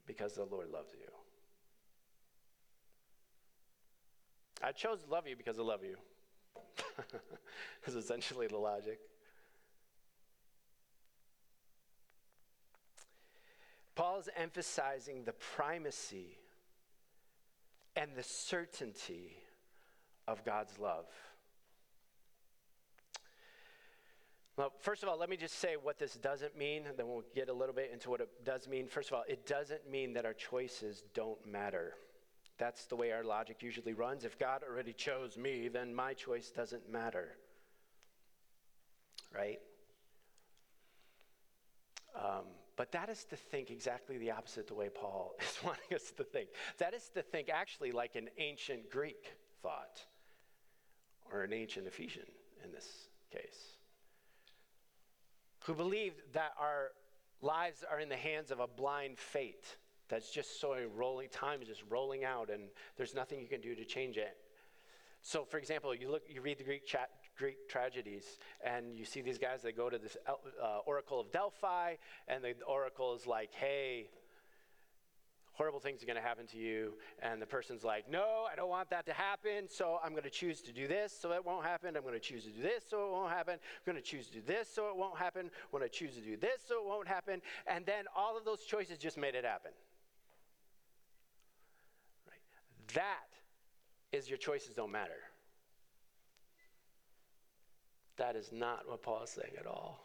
because 0.07 0.35
the 0.35 0.45
Lord 0.45 0.71
loves 0.71 0.91
you. 0.93 1.09
I 4.63 4.71
chose 4.71 5.03
to 5.03 5.11
love 5.11 5.27
you 5.27 5.37
because 5.37 5.59
I 5.59 5.63
love 5.63 5.83
you. 5.83 5.97
is 7.87 7.97
essentially 7.97 8.47
the 8.47 8.57
logic. 8.57 9.01
Paul 13.97 14.21
is 14.21 14.29
emphasizing 14.37 15.25
the 15.25 15.33
primacy 15.33 16.39
and 17.97 18.13
the 18.15 18.23
certainty 18.23 19.39
of 20.29 20.45
God's 20.45 20.79
love. 20.79 21.07
Well, 24.59 24.73
first 24.81 25.05
of 25.05 25.09
all, 25.09 25.17
let 25.17 25.31
me 25.31 25.37
just 25.37 25.61
say 25.61 25.77
what 25.81 26.01
this 26.01 26.15
doesn't 26.15 26.59
mean, 26.59 26.83
then 26.97 27.07
we'll 27.07 27.23
get 27.33 27.49
a 27.49 27.53
little 27.53 27.75
bit 27.75 27.91
into 27.93 28.11
what 28.11 28.21
it 28.21 28.29
does 28.45 28.67
mean. 28.67 28.89
First 28.89 29.11
of 29.11 29.15
all, 29.15 29.23
it 29.29 29.47
doesn't 29.47 29.89
mean 29.89 30.15
that 30.15 30.27
our 30.27 30.35
choices 30.35 31.05
don't 31.15 31.39
matter. 31.47 31.93
That's 32.59 32.87
the 32.87 32.97
way 32.97 33.13
our 33.13 33.23
logic 33.23 33.63
usually 33.63 33.93
runs. 33.93 34.25
If 34.25 34.37
God 34.37 34.65
already 34.69 34.93
chose 34.93 35.39
me, 35.39 35.69
then 35.69 35.95
my 35.95 36.13
choice 36.13 36.51
doesn't 36.51 36.91
matter. 36.91 37.37
Right? 39.33 39.61
Um, 42.17 42.47
but 42.75 42.91
that 42.91 43.11
is 43.11 43.23
to 43.27 43.37
think 43.37 43.71
exactly 43.71 44.19
the 44.19 44.33
opposite 44.33 44.67
the 44.67 44.75
way 44.75 44.89
Paul 44.89 45.37
is 45.41 45.57
wanting 45.63 45.95
us 45.95 46.11
to 46.17 46.25
think. 46.25 46.49
That 46.79 46.95
is 46.95 47.09
to 47.15 47.23
think 47.23 47.49
actually 47.49 47.93
like 47.93 48.17
an 48.17 48.29
ancient 48.39 48.91
Greek 48.91 49.37
thought, 49.63 50.05
or 51.31 51.45
an 51.45 51.53
ancient 51.53 51.87
Ephesian 51.87 52.27
in 52.65 52.73
this 52.73 53.09
case 53.31 53.78
who 55.69 55.75
believed 55.75 56.23
that 56.33 56.53
our 56.59 56.93
lives 57.43 57.85
are 57.89 58.01
in 58.01 58.09
the 58.09 58.17
hands 58.17 58.51
of 58.51 58.59
a 58.59 58.67
blind 58.67 59.19
fate 59.19 59.77
that's 60.09 60.31
just 60.31 60.59
so 60.63 60.75
rolling, 60.97 61.29
time 61.29 61.61
is 61.61 61.69
just 61.69 61.83
rolling 61.91 62.25
out, 62.25 62.49
and 62.49 62.71
there's 62.97 63.15
nothing 63.15 63.39
you 63.39 63.49
can 63.49 63.61
do 63.61 63.75
to 63.75 63.85
change 63.85 64.17
it. 64.17 64.39
So, 65.21 65.45
for 65.45 65.59
example, 65.59 65.95
you 65.95 66.11
look, 66.11 66.23
you 66.27 66.41
read 66.41 66.57
the 66.57 66.65
Greek, 66.65 66.91
Greek 67.37 67.69
tragedies, 67.69 68.39
and 68.65 68.99
you 68.99 69.05
see 69.05 69.21
these 69.21 69.37
guys 69.37 69.61
that 69.61 69.77
go 69.77 69.91
to 69.91 69.99
this 69.99 70.17
uh, 70.27 70.79
Oracle 70.87 71.21
of 71.21 71.31
Delphi, 71.33 71.97
and 72.29 72.43
the 72.43 72.55
Oracle 72.67 73.15
is 73.15 73.27
like, 73.27 73.53
"Hey, 73.53 74.09
horrible 75.59 75.81
things 75.81 76.05
are 76.05 76.07
going 76.07 76.17
to 76.17 76.23
happen 76.23 76.47
to 76.47 76.57
you. 76.57 76.93
And 77.21 77.43
the 77.43 77.47
person's 77.47 77.83
like, 77.83 78.09
no, 78.09 78.47
I 78.51 78.55
don't 78.55 78.69
want 78.69 78.89
that 78.91 79.05
to 79.07 79.13
happen. 79.13 79.69
So 79.69 79.99
I'm 80.03 80.13
going 80.13 80.23
to 80.23 80.31
choose 80.31 80.63
to 80.63 80.73
do 80.73 80.87
this 80.87 81.13
so 81.13 81.33
it 81.33 81.45
won't 81.45 81.67
happen. 81.67 81.97
I'm 81.97 82.03
going 82.03 82.15
to 82.15 82.21
choose 82.21 82.45
to 82.45 82.51
do 82.51 82.63
this 82.63 82.85
so 82.89 83.09
it 83.09 83.11
won't 83.11 83.33
happen. 83.33 83.55
I'm 83.55 83.93
going 83.93 83.97
to 83.97 84.09
choose 84.09 84.29
to 84.29 84.33
do 84.33 84.41
this 84.47 84.69
so 84.73 84.89
it 84.89 84.97
won't 84.97 85.19
happen. 85.19 85.47
I'm 85.47 85.79
going 85.79 85.83
to 85.83 85.89
choose 85.89 86.15
to 86.15 86.21
do 86.21 86.37
this 86.37 86.63
so 86.67 86.77
it 86.81 86.87
won't 86.87 87.09
happen. 87.09 87.43
And 87.67 87.85
then 87.85 88.05
all 88.17 88.39
of 88.39 88.45
those 88.45 88.65
choices 88.65 88.99
just 88.99 89.19
made 89.19 89.35
it 89.35 89.45
happen. 89.45 89.73
Right? 92.29 92.39
That 92.95 94.17
is 94.17 94.29
your 94.29 94.39
choices 94.39 94.75
don't 94.75 94.93
matter. 94.93 95.25
That 98.17 98.37
is 98.37 98.51
not 98.53 98.89
what 98.89 99.03
Paul 99.03 99.25
is 99.25 99.31
saying 99.31 99.55
at 99.59 99.67
all. 99.67 100.05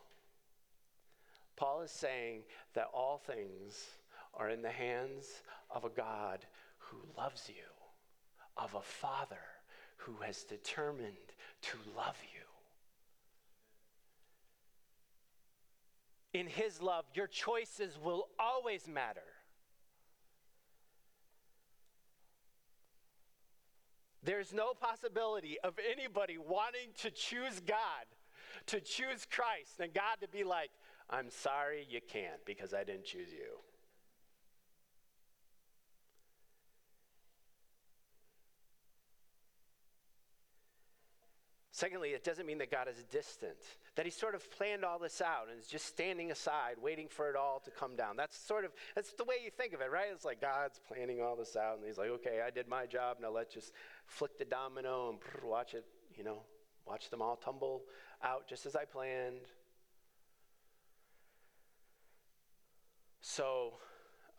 Paul 1.55 1.81
is 1.81 1.91
saying 1.91 2.41
that 2.73 2.87
all 2.91 3.19
things 3.19 3.85
are 4.33 4.49
in 4.49 4.61
the 4.61 4.71
hands 4.71 5.25
of 5.69 5.83
a 5.85 5.89
God 5.89 6.45
who 6.77 6.97
loves 7.17 7.49
you, 7.49 7.63
of 8.57 8.73
a 8.75 8.81
Father 8.81 9.37
who 9.97 10.15
has 10.21 10.43
determined 10.43 11.15
to 11.61 11.77
love 11.95 12.17
you. 12.33 12.39
In 16.39 16.47
His 16.47 16.81
love, 16.81 17.05
your 17.13 17.27
choices 17.27 17.97
will 18.03 18.27
always 18.39 18.87
matter. 18.87 19.21
There's 24.23 24.53
no 24.53 24.73
possibility 24.73 25.57
of 25.63 25.73
anybody 25.91 26.37
wanting 26.37 26.89
to 27.01 27.11
choose 27.11 27.59
God, 27.59 27.77
to 28.67 28.79
choose 28.79 29.27
Christ, 29.29 29.79
and 29.79 29.93
God 29.93 30.17
to 30.21 30.27
be 30.27 30.43
like, 30.43 30.69
I'm 31.09 31.29
sorry 31.29 31.85
you 31.89 31.99
can't 32.07 32.43
because 32.45 32.73
I 32.73 32.83
didn't 32.83 33.05
choose 33.05 33.31
you. 33.31 33.59
Secondly, 41.83 42.11
it 42.11 42.23
doesn't 42.23 42.45
mean 42.45 42.59
that 42.59 42.71
God 42.71 42.87
is 42.87 43.03
distant, 43.11 43.57
that 43.95 44.05
he 44.05 44.09
sort 44.09 44.35
of 44.35 44.49
planned 44.51 44.85
all 44.85 44.97
this 44.97 45.19
out 45.19 45.49
and 45.51 45.59
is 45.59 45.67
just 45.67 45.85
standing 45.85 46.31
aside, 46.31 46.75
waiting 46.81 47.09
for 47.09 47.29
it 47.29 47.35
all 47.35 47.59
to 47.59 47.71
come 47.71 47.97
down. 47.97 48.15
That's 48.15 48.37
sort 48.37 48.63
of, 48.63 48.71
that's 48.95 49.11
the 49.11 49.25
way 49.25 49.35
you 49.43 49.51
think 49.51 49.73
of 49.73 49.81
it, 49.81 49.91
right? 49.91 50.05
It's 50.09 50.23
like 50.23 50.39
God's 50.39 50.79
planning 50.87 51.21
all 51.21 51.35
this 51.35 51.57
out, 51.57 51.75
and 51.75 51.85
he's 51.85 51.97
like, 51.97 52.07
okay, 52.07 52.39
I 52.47 52.51
did 52.51 52.69
my 52.69 52.85
job, 52.85 53.17
now 53.21 53.31
let's 53.31 53.53
just 53.53 53.73
flick 54.05 54.39
the 54.39 54.45
domino 54.45 55.09
and 55.09 55.19
watch 55.43 55.73
it, 55.73 55.83
you 56.15 56.23
know, 56.23 56.43
watch 56.87 57.09
them 57.09 57.21
all 57.21 57.35
tumble 57.35 57.81
out 58.23 58.47
just 58.47 58.65
as 58.65 58.77
I 58.77 58.85
planned. 58.85 59.49
So, 63.19 63.73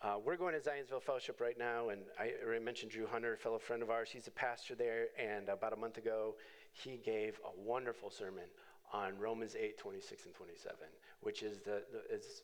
uh, 0.04 0.16
we're 0.22 0.36
going 0.36 0.52
to 0.52 0.60
Zionsville 0.60 1.02
Fellowship 1.02 1.40
right 1.40 1.58
now, 1.58 1.88
and 1.88 2.02
I 2.20 2.32
already 2.44 2.62
mentioned 2.62 2.92
Drew 2.92 3.06
Hunter, 3.06 3.32
a 3.32 3.38
fellow 3.38 3.58
friend 3.58 3.82
of 3.82 3.88
ours. 3.88 4.10
He's 4.12 4.26
a 4.26 4.32
pastor 4.32 4.74
there, 4.74 5.06
and 5.18 5.48
about 5.48 5.72
a 5.72 5.76
month 5.76 5.96
ago, 5.96 6.34
he 6.72 7.00
gave 7.02 7.40
a 7.42 7.58
wonderful 7.58 8.10
sermon 8.10 8.44
on 8.92 9.16
Romans 9.18 9.56
8, 9.58 9.78
26 9.78 10.26
and 10.26 10.34
27, 10.34 10.76
which 11.22 11.42
is, 11.42 11.60
the, 11.60 11.82
the 11.90 12.14
is 12.14 12.42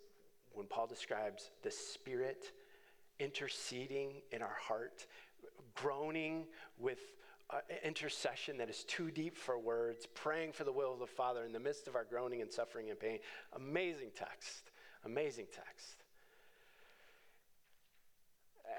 when 0.53 0.67
Paul 0.67 0.87
describes 0.87 1.51
the 1.63 1.71
Spirit 1.71 2.51
interceding 3.19 4.23
in 4.33 4.41
our 4.41 4.57
heart, 4.59 5.07
groaning 5.75 6.47
with 6.79 7.01
uh, 7.51 7.59
intercession 7.85 8.57
that 8.57 8.71
is 8.71 8.85
too 8.85 9.11
deep 9.11 9.37
for 9.37 9.59
words, 9.59 10.07
praying 10.15 10.53
for 10.53 10.65
the 10.65 10.73
will 10.73 10.95
of 10.95 10.99
the 10.99 11.07
Father 11.07 11.45
in 11.45 11.53
the 11.53 11.61
midst 11.61 11.89
of 11.89 11.95
our 11.95 12.05
groaning 12.05 12.41
and 12.41 12.51
suffering 12.51 12.89
and 12.89 12.99
pain. 12.99 13.19
Amazing 13.55 14.13
text. 14.17 14.71
Amazing 15.05 15.47
text. 15.53 16.05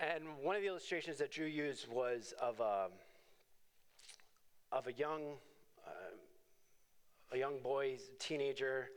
And 0.02 0.24
one 0.42 0.56
of 0.56 0.64
the 0.64 0.68
illustrations 0.68 1.20
that 1.20 1.30
Drew 1.30 1.46
used 1.46 1.88
was 1.88 2.34
of 2.42 2.60
a, 2.60 2.88
of 4.72 4.88
a 4.88 4.94
young, 4.94 5.36
uh, 5.86 6.16
a 7.32 7.38
young 7.38 7.60
boy, 7.60 8.00
teenager, 8.18 8.90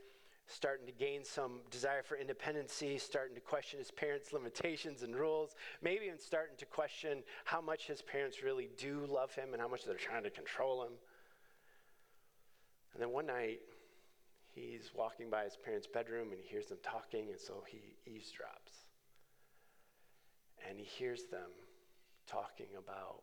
starting 0.47 0.87
to 0.87 0.91
gain 0.91 1.23
some 1.23 1.59
desire 1.69 2.01
for 2.01 2.15
independency, 2.17 2.97
starting 2.97 3.35
to 3.35 3.41
question 3.41 3.77
his 3.77 3.91
parents' 3.91 4.33
limitations 4.33 5.03
and 5.03 5.15
rules, 5.15 5.55
maybe 5.83 6.05
even 6.05 6.17
starting 6.17 6.57
to 6.57 6.65
question 6.65 7.21
how 7.43 7.61
much 7.61 7.85
his 7.85 8.01
parents 8.01 8.41
really 8.41 8.69
do 8.75 9.05
love 9.07 9.31
him 9.35 9.49
and 9.53 9.61
how 9.61 9.67
much 9.67 9.85
they're 9.85 9.93
trying 9.93 10.23
to 10.23 10.31
control 10.31 10.85
him. 10.85 10.93
And 12.93 13.01
then 13.01 13.11
one 13.11 13.27
night, 13.27 13.59
he's 14.55 14.89
walking 14.95 15.29
by 15.29 15.43
his 15.43 15.55
parents' 15.55 15.85
bedroom 15.85 16.31
and 16.31 16.39
he 16.41 16.47
hears 16.47 16.65
them 16.65 16.79
talking, 16.81 17.29
and 17.29 17.39
so 17.39 17.63
he 17.67 17.95
eavesdrops. 18.09 18.84
And 20.67 20.79
he 20.79 20.85
hears 20.85 21.25
them 21.25 21.51
talking 22.27 22.67
about 22.77 23.21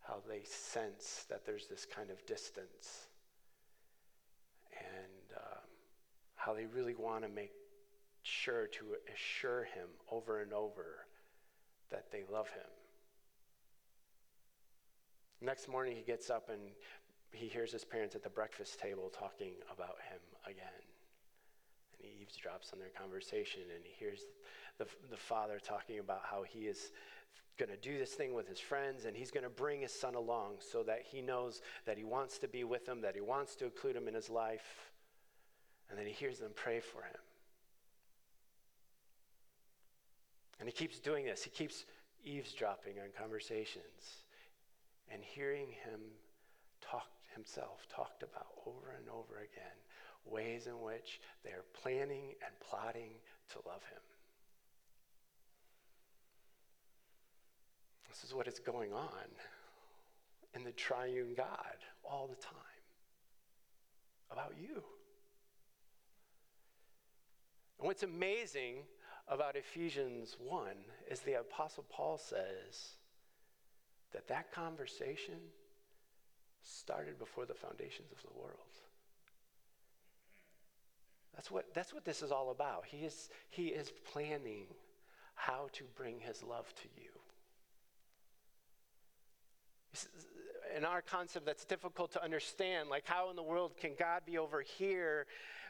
how 0.00 0.22
they 0.28 0.42
sense 0.44 1.26
that 1.28 1.44
there's 1.44 1.66
this 1.66 1.84
kind 1.84 2.10
of 2.10 2.24
distance 2.26 3.08
and 4.78 5.36
um, 5.36 5.68
how 6.36 6.54
they 6.54 6.66
really 6.66 6.94
want 6.94 7.22
to 7.24 7.28
make 7.28 7.52
sure 8.22 8.66
to 8.68 8.84
assure 9.12 9.64
him 9.64 9.88
over 10.10 10.40
and 10.40 10.52
over 10.52 11.06
that 11.90 12.10
they 12.10 12.22
love 12.32 12.48
him. 12.48 12.70
Next 15.40 15.68
morning, 15.68 15.96
he 15.96 16.02
gets 16.02 16.30
up 16.30 16.48
and 16.48 16.60
he 17.32 17.46
hears 17.46 17.72
his 17.72 17.84
parents 17.84 18.14
at 18.14 18.22
the 18.22 18.30
breakfast 18.30 18.80
table 18.80 19.12
talking 19.16 19.52
about 19.72 19.96
him 20.08 20.20
again. 20.44 20.95
And 22.00 22.08
he 22.08 22.24
eavesdrops 22.24 22.72
on 22.72 22.78
their 22.78 22.90
conversation 22.96 23.62
and 23.74 23.84
he 23.84 23.92
hears 23.98 24.20
the, 24.78 24.86
the 25.10 25.16
father 25.16 25.58
talking 25.62 25.98
about 25.98 26.22
how 26.24 26.42
he 26.42 26.66
is 26.66 26.92
going 27.58 27.70
to 27.70 27.76
do 27.76 27.98
this 27.98 28.12
thing 28.12 28.34
with 28.34 28.48
his 28.48 28.60
friends 28.60 29.06
and 29.06 29.16
he's 29.16 29.30
going 29.30 29.44
to 29.44 29.50
bring 29.50 29.80
his 29.80 29.92
son 29.92 30.14
along 30.14 30.56
so 30.60 30.82
that 30.82 31.02
he 31.10 31.22
knows 31.22 31.62
that 31.86 31.96
he 31.96 32.04
wants 32.04 32.38
to 32.38 32.48
be 32.48 32.64
with 32.64 32.86
him, 32.86 33.00
that 33.00 33.14
he 33.14 33.20
wants 33.20 33.56
to 33.56 33.64
include 33.64 33.96
him 33.96 34.08
in 34.08 34.14
his 34.14 34.28
life. 34.28 34.90
And 35.88 35.98
then 35.98 36.06
he 36.06 36.12
hears 36.12 36.38
them 36.38 36.50
pray 36.54 36.80
for 36.80 37.02
him. 37.02 37.20
And 40.58 40.68
he 40.68 40.72
keeps 40.72 40.98
doing 40.98 41.24
this. 41.24 41.42
He 41.42 41.50
keeps 41.50 41.84
eavesdropping 42.24 42.94
on 42.98 43.06
conversations 43.16 44.24
and 45.12 45.22
hearing 45.22 45.68
him 45.68 46.00
talk 46.80 47.06
himself 47.34 47.86
talked 47.94 48.22
about 48.22 48.46
over 48.66 48.94
and 48.98 49.08
over 49.08 49.36
again 49.36 49.76
ways 50.30 50.66
in 50.66 50.80
which 50.80 51.20
they're 51.44 51.64
planning 51.80 52.34
and 52.44 52.52
plotting 52.60 53.10
to 53.52 53.58
love 53.66 53.82
him. 53.90 54.02
This 58.08 58.24
is 58.24 58.34
what 58.34 58.48
is 58.48 58.58
going 58.58 58.92
on 58.92 59.28
in 60.54 60.64
the 60.64 60.72
triune 60.72 61.34
God 61.36 61.76
all 62.02 62.26
the 62.26 62.42
time 62.42 62.54
about 64.30 64.54
you. 64.60 64.82
And 67.78 67.86
what's 67.86 68.02
amazing 68.02 68.76
about 69.28 69.56
Ephesians 69.56 70.36
1 70.38 70.68
is 71.10 71.20
the 71.20 71.40
Apostle 71.40 71.84
Paul 71.90 72.16
says 72.16 72.94
that 74.12 74.28
that 74.28 74.50
conversation 74.52 75.38
started 76.62 77.18
before 77.18 77.44
the 77.44 77.54
foundations 77.54 78.10
of 78.12 78.22
the 78.22 78.38
world. 78.38 78.85
That's 81.36 81.50
what, 81.50 81.66
that's 81.74 81.92
what 81.92 82.04
this 82.04 82.22
is 82.22 82.32
all 82.32 82.50
about. 82.50 82.84
He 82.86 82.98
is, 82.98 83.28
he 83.50 83.66
is 83.66 83.92
planning 84.10 84.66
how 85.34 85.68
to 85.74 85.84
bring 85.94 86.18
his 86.18 86.42
love 86.42 86.72
to 86.82 86.88
you. 86.96 87.10
In 90.76 90.84
our 90.84 91.02
concept, 91.02 91.46
that's 91.46 91.64
difficult 91.64 92.12
to 92.12 92.24
understand. 92.24 92.88
Like, 92.88 93.06
how 93.06 93.30
in 93.30 93.36
the 93.36 93.42
world 93.42 93.72
can 93.78 93.92
God 93.98 94.22
be 94.26 94.38
over 94.38 94.62
here 94.62 95.26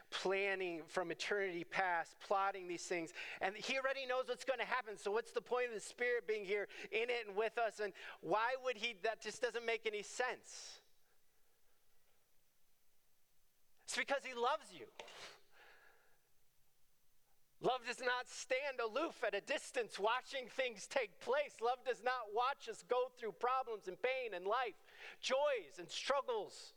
planning 0.09 0.81
from 0.87 1.11
eternity 1.11 1.65
past, 1.65 2.15
plotting 2.25 2.67
these 2.67 2.83
things. 2.83 3.11
And 3.41 3.55
he 3.55 3.77
already 3.77 4.05
knows 4.05 4.25
what's 4.27 4.45
going 4.45 4.59
to 4.59 4.65
happen. 4.65 4.97
So, 4.97 5.11
what's 5.11 5.31
the 5.31 5.41
point 5.41 5.67
of 5.67 5.73
the 5.73 5.81
Spirit 5.81 6.27
being 6.27 6.45
here 6.45 6.67
in 6.91 7.09
it 7.09 7.27
and 7.27 7.35
with 7.35 7.57
us? 7.57 7.79
And 7.83 7.93
why 8.21 8.55
would 8.63 8.77
he? 8.77 8.95
That 9.03 9.21
just 9.21 9.41
doesn't 9.41 9.65
make 9.65 9.85
any 9.85 10.03
sense. 10.03 10.79
It's 13.85 13.97
because 13.97 14.21
he 14.23 14.33
loves 14.33 14.67
you. 14.77 14.85
Love 17.61 17.81
does 17.87 17.99
not 17.99 18.29
stand 18.29 18.77
aloof 18.79 19.23
at 19.25 19.33
a 19.33 19.41
distance 19.41 19.97
watching 19.97 20.45
things 20.47 20.85
take 20.85 21.19
place. 21.19 21.57
Love 21.61 21.79
does 21.85 22.03
not 22.03 22.29
watch 22.33 22.69
us 22.69 22.83
go 22.87 23.09
through 23.17 23.31
problems 23.31 23.87
and 23.87 23.97
pain 24.01 24.35
and 24.35 24.45
life, 24.45 24.77
joys 25.21 25.79
and 25.79 25.89
struggles. 25.89 26.73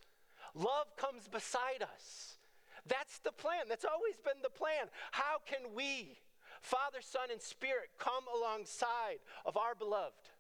Love 0.55 0.97
comes 0.97 1.29
beside 1.29 1.83
us. 1.83 2.39
That's 2.87 3.19
the 3.19 3.33
plan. 3.33 3.69
That's 3.69 3.85
always 3.85 4.17
been 4.25 4.41
the 4.43 4.49
plan. 4.49 4.89
How 5.13 5.37
can 5.45 5.75
we, 5.75 6.17
Father, 6.63 7.03
Son, 7.03 7.29
and 7.31 7.41
Spirit, 7.41 7.91
come 7.99 8.25
alongside 8.35 9.21
of 9.45 9.59
our 9.59 9.75
beloved 9.75 10.31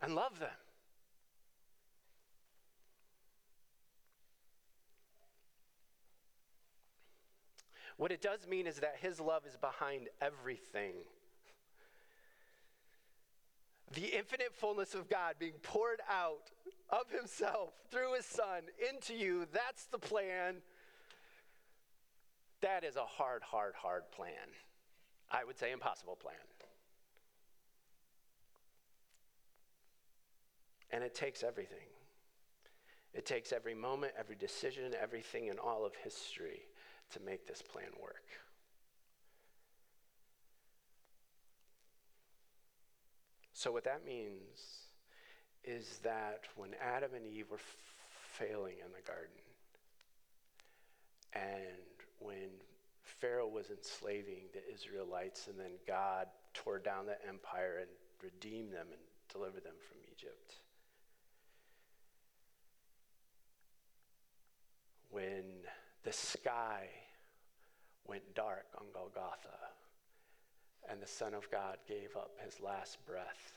and 0.00 0.16
love 0.16 0.40
them? 0.40 0.50
What 7.96 8.12
it 8.12 8.22
does 8.22 8.46
mean 8.46 8.66
is 8.66 8.76
that 8.76 8.96
His 9.00 9.20
love 9.20 9.42
is 9.46 9.56
behind 9.56 10.08
everything. 10.20 10.94
The 13.94 14.16
infinite 14.16 14.54
fullness 14.54 14.94
of 14.94 15.08
God 15.10 15.34
being 15.38 15.58
poured 15.62 16.00
out 16.10 16.50
of 16.88 17.10
himself 17.10 17.74
through 17.90 18.14
his 18.14 18.24
son 18.24 18.62
into 18.90 19.14
you. 19.14 19.46
That's 19.52 19.84
the 19.86 19.98
plan. 19.98 20.56
That 22.62 22.84
is 22.84 22.96
a 22.96 23.04
hard, 23.04 23.42
hard, 23.42 23.74
hard 23.74 24.10
plan. 24.10 24.32
I 25.30 25.44
would 25.44 25.58
say 25.58 25.72
impossible 25.72 26.16
plan. 26.16 26.34
And 30.90 31.02
it 31.02 31.14
takes 31.14 31.42
everything. 31.42 31.88
It 33.14 33.26
takes 33.26 33.52
every 33.52 33.74
moment, 33.74 34.12
every 34.18 34.36
decision, 34.36 34.92
everything 35.00 35.48
in 35.48 35.58
all 35.58 35.84
of 35.84 35.94
history 35.96 36.62
to 37.12 37.20
make 37.20 37.46
this 37.46 37.62
plan 37.62 37.90
work. 38.00 38.24
So, 43.52 43.70
what 43.70 43.84
that 43.84 44.04
means 44.04 44.88
is 45.62 46.00
that 46.02 46.40
when 46.56 46.70
Adam 46.82 47.12
and 47.14 47.24
Eve 47.24 47.46
were 47.50 47.60
failing 48.32 48.74
in 48.84 48.90
the 48.92 49.06
garden, 49.06 49.30
and 51.34 51.78
when 52.18 52.50
Pharaoh 53.02 53.46
was 53.46 53.70
enslaving 53.70 54.44
the 54.52 54.74
Israelites, 54.74 55.46
and 55.46 55.58
then 55.58 55.72
God 55.86 56.26
tore 56.54 56.80
down 56.80 57.06
the 57.06 57.16
empire 57.28 57.78
and 57.80 57.90
redeemed 58.22 58.72
them 58.72 58.88
and 58.90 59.00
delivered 59.32 59.64
them 59.64 59.76
from 59.88 59.98
Egypt. 60.10 60.56
When 65.10 65.44
the 66.02 66.12
sky 66.12 66.88
went 68.06 68.34
dark 68.34 68.66
on 68.78 68.86
Golgotha, 68.92 69.58
and 70.90 71.00
the 71.00 71.06
Son 71.06 71.34
of 71.34 71.50
God 71.50 71.78
gave 71.86 72.16
up 72.16 72.32
his 72.44 72.60
last 72.60 73.04
breath 73.06 73.52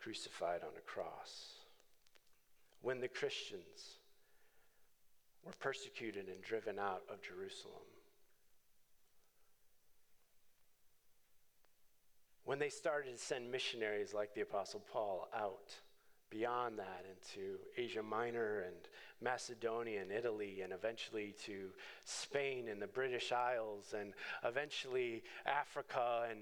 crucified 0.00 0.60
on 0.62 0.76
a 0.76 0.80
cross. 0.80 1.54
When 2.82 3.00
the 3.00 3.08
Christians 3.08 3.98
were 5.44 5.52
persecuted 5.60 6.28
and 6.28 6.42
driven 6.42 6.78
out 6.78 7.02
of 7.10 7.22
Jerusalem. 7.22 7.74
When 12.44 12.58
they 12.58 12.68
started 12.68 13.12
to 13.12 13.18
send 13.18 13.50
missionaries 13.50 14.12
like 14.12 14.34
the 14.34 14.42
Apostle 14.42 14.82
Paul 14.92 15.28
out 15.34 15.74
beyond 16.34 16.78
that 16.78 17.06
into 17.08 17.56
Asia 17.78 18.02
Minor 18.02 18.64
and 18.66 18.76
Macedonia 19.22 20.02
and 20.02 20.10
Italy, 20.10 20.60
and 20.62 20.72
eventually 20.72 21.34
to 21.46 21.68
Spain 22.04 22.68
and 22.68 22.82
the 22.82 22.88
British 22.88 23.32
Isles, 23.32 23.94
and 23.98 24.12
eventually 24.44 25.22
Africa 25.46 26.26
and 26.30 26.40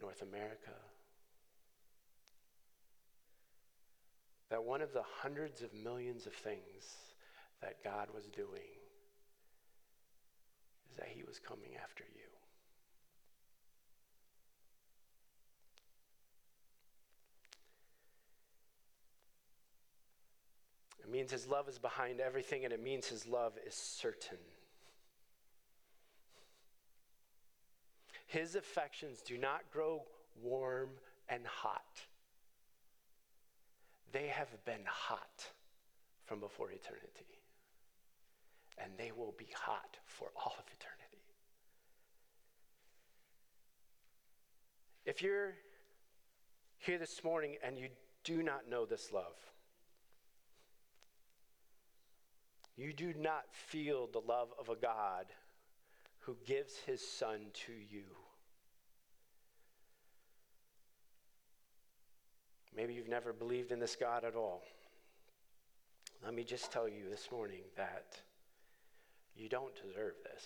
North 0.00 0.22
America. 0.22 0.74
that 4.50 4.62
one 4.62 4.80
of 4.80 4.92
the 4.92 5.02
hundreds 5.02 5.62
of 5.62 5.74
millions 5.74 6.26
of 6.26 6.32
things 6.32 6.96
that 7.60 7.82
God 7.82 8.08
was 8.14 8.26
doing 8.26 8.78
is 10.90 10.96
that 10.98 11.08
He 11.08 11.24
was 11.24 11.38
coming 11.38 11.70
after 11.82 12.04
you. 12.14 12.25
It 21.06 21.12
means 21.12 21.30
His 21.30 21.46
love 21.46 21.68
is 21.68 21.78
behind 21.78 22.20
everything, 22.20 22.64
and 22.64 22.72
it 22.72 22.82
means 22.82 23.06
His 23.06 23.28
love 23.28 23.52
is 23.64 23.74
certain. 23.74 24.38
His 28.26 28.56
affections 28.56 29.22
do 29.22 29.38
not 29.38 29.70
grow 29.72 30.02
warm 30.42 30.90
and 31.28 31.46
hot. 31.46 32.00
They 34.12 34.26
have 34.26 34.48
been 34.64 34.84
hot 34.84 35.48
from 36.24 36.40
before 36.40 36.70
eternity. 36.72 37.40
And 38.78 38.90
they 38.98 39.12
will 39.16 39.34
be 39.38 39.48
hot 39.54 39.96
for 40.06 40.28
all 40.36 40.54
of 40.58 40.64
eternity. 40.66 41.22
If 45.04 45.22
you're 45.22 45.54
here 46.78 46.98
this 46.98 47.22
morning 47.22 47.56
and 47.62 47.78
you 47.78 47.88
do 48.24 48.42
not 48.42 48.68
know 48.68 48.84
this 48.84 49.12
love, 49.12 49.36
you 52.76 52.92
do 52.92 53.14
not 53.18 53.44
feel 53.50 54.06
the 54.06 54.20
love 54.20 54.48
of 54.58 54.68
a 54.68 54.76
God 54.76 55.26
who 56.20 56.36
gives 56.44 56.76
his 56.86 57.06
son 57.06 57.46
to 57.66 57.72
you. 57.72 58.04
Maybe 62.76 62.92
you've 62.92 63.08
never 63.08 63.32
believed 63.32 63.72
in 63.72 63.80
this 63.80 63.96
God 63.96 64.24
at 64.24 64.34
all. 64.34 64.62
Let 66.22 66.34
me 66.34 66.44
just 66.44 66.70
tell 66.70 66.88
you 66.88 67.08
this 67.08 67.30
morning 67.32 67.62
that 67.76 68.18
you 69.34 69.48
don't 69.48 69.74
deserve 69.74 70.14
this. 70.24 70.44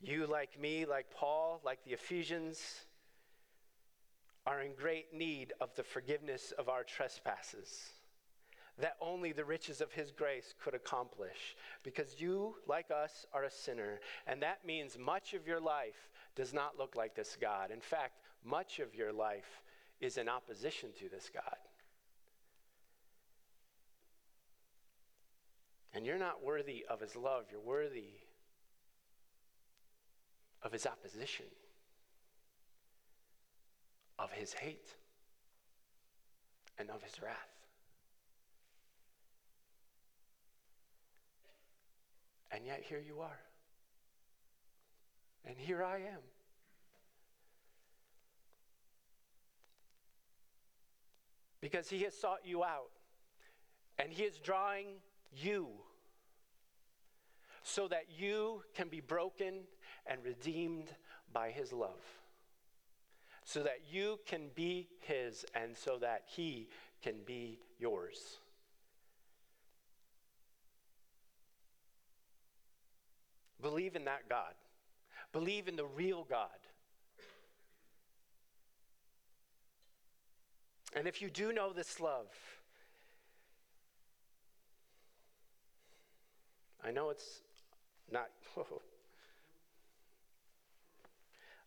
You, 0.00 0.26
like 0.26 0.60
me, 0.60 0.84
like 0.84 1.06
Paul, 1.14 1.60
like 1.64 1.84
the 1.84 1.92
Ephesians, 1.92 2.60
are 4.46 4.60
in 4.62 4.72
great 4.74 5.12
need 5.12 5.52
of 5.60 5.74
the 5.76 5.82
forgiveness 5.82 6.52
of 6.58 6.68
our 6.68 6.82
trespasses 6.82 7.90
that 8.80 8.96
only 9.00 9.32
the 9.32 9.44
riches 9.44 9.80
of 9.80 9.92
his 9.92 10.10
grace 10.10 10.54
could 10.62 10.74
accomplish. 10.74 11.56
Because 11.82 12.20
you, 12.20 12.54
like 12.66 12.90
us, 12.90 13.26
are 13.32 13.44
a 13.44 13.50
sinner, 13.50 14.00
and 14.26 14.42
that 14.42 14.64
means 14.64 14.96
much 14.98 15.34
of 15.34 15.46
your 15.46 15.60
life 15.60 16.10
does 16.36 16.54
not 16.54 16.78
look 16.78 16.94
like 16.94 17.14
this 17.14 17.36
God. 17.40 17.70
In 17.70 17.80
fact, 17.80 18.20
much 18.44 18.78
of 18.78 18.94
your 18.94 19.12
life 19.12 19.62
is 20.00 20.16
in 20.16 20.28
opposition 20.28 20.90
to 21.00 21.08
this 21.08 21.28
God. 21.32 21.56
And 25.92 26.06
you're 26.06 26.18
not 26.18 26.44
worthy 26.44 26.84
of 26.88 27.00
his 27.00 27.16
love, 27.16 27.46
you're 27.50 27.60
worthy 27.60 28.10
of 30.62 30.72
his 30.72 30.86
opposition, 30.86 31.46
of 34.18 34.30
his 34.30 34.52
hate, 34.52 34.94
and 36.78 36.90
of 36.90 37.02
his 37.02 37.20
wrath. 37.20 37.57
And 42.50 42.64
yet 42.64 42.82
here 42.88 43.02
you 43.04 43.20
are. 43.20 43.38
And 45.44 45.56
here 45.56 45.82
I 45.82 45.96
am. 45.96 46.22
Because 51.60 51.88
he 51.88 52.02
has 52.02 52.14
sought 52.14 52.40
you 52.44 52.64
out. 52.64 52.90
And 53.98 54.12
he 54.12 54.22
is 54.22 54.38
drawing 54.38 54.86
you 55.32 55.68
so 57.62 57.88
that 57.88 58.06
you 58.16 58.62
can 58.74 58.88
be 58.88 59.00
broken 59.00 59.60
and 60.06 60.24
redeemed 60.24 60.94
by 61.32 61.50
his 61.50 61.72
love. 61.72 62.00
So 63.44 63.62
that 63.62 63.80
you 63.90 64.20
can 64.26 64.48
be 64.54 64.88
his 65.00 65.44
and 65.54 65.76
so 65.76 65.98
that 66.00 66.22
he 66.26 66.68
can 67.02 67.16
be 67.26 67.58
yours. 67.78 68.38
Believe 73.60 73.96
in 73.96 74.04
that 74.04 74.28
God. 74.28 74.54
Believe 75.32 75.68
in 75.68 75.76
the 75.76 75.84
real 75.84 76.24
God. 76.28 76.48
And 80.94 81.06
if 81.06 81.20
you 81.20 81.28
do 81.28 81.52
know 81.52 81.72
this 81.72 82.00
love, 82.00 82.28
I 86.84 86.90
know 86.90 87.10
it's 87.10 87.40
not. 88.10 88.30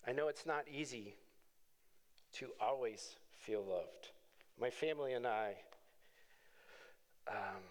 I 0.07 0.13
know 0.13 0.29
it's 0.29 0.47
not 0.47 0.65
easy 0.67 1.13
to 2.33 2.47
always 2.59 3.17
feel 3.35 3.63
loved. 3.63 4.09
My 4.59 4.71
family 4.71 5.13
and 5.13 5.27
I, 5.27 5.53
um, 7.27 7.61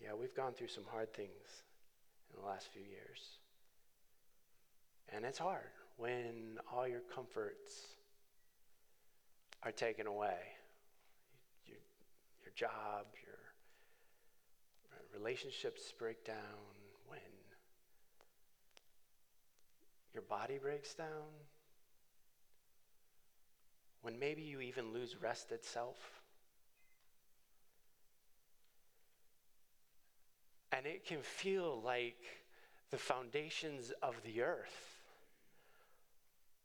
yeah, 0.00 0.10
we've 0.18 0.34
gone 0.34 0.52
through 0.52 0.68
some 0.68 0.84
hard 0.88 1.12
things 1.12 1.64
in 2.36 2.42
the 2.42 2.48
last 2.48 2.68
few 2.72 2.82
years. 2.82 3.38
And 5.12 5.24
it's 5.24 5.38
hard 5.38 5.70
when 5.96 6.58
all 6.72 6.86
your 6.86 7.00
comforts 7.14 7.72
are 9.62 9.72
taken 9.72 10.06
away 10.06 10.38
your, 11.66 11.78
your 12.44 12.52
job, 12.54 13.06
your 13.24 13.36
relationships 15.18 15.92
break 15.98 16.24
down, 16.24 16.36
when 17.06 17.18
your 20.12 20.22
body 20.22 20.58
breaks 20.58 20.94
down, 20.94 21.30
when 24.02 24.18
maybe 24.18 24.42
you 24.42 24.60
even 24.60 24.92
lose 24.92 25.16
rest 25.20 25.52
itself. 25.52 25.96
And 30.72 30.86
it 30.86 31.06
can 31.06 31.22
feel 31.22 31.80
like 31.82 32.18
the 32.90 32.98
foundations 32.98 33.92
of 34.02 34.14
the 34.24 34.42
earth 34.42 35.00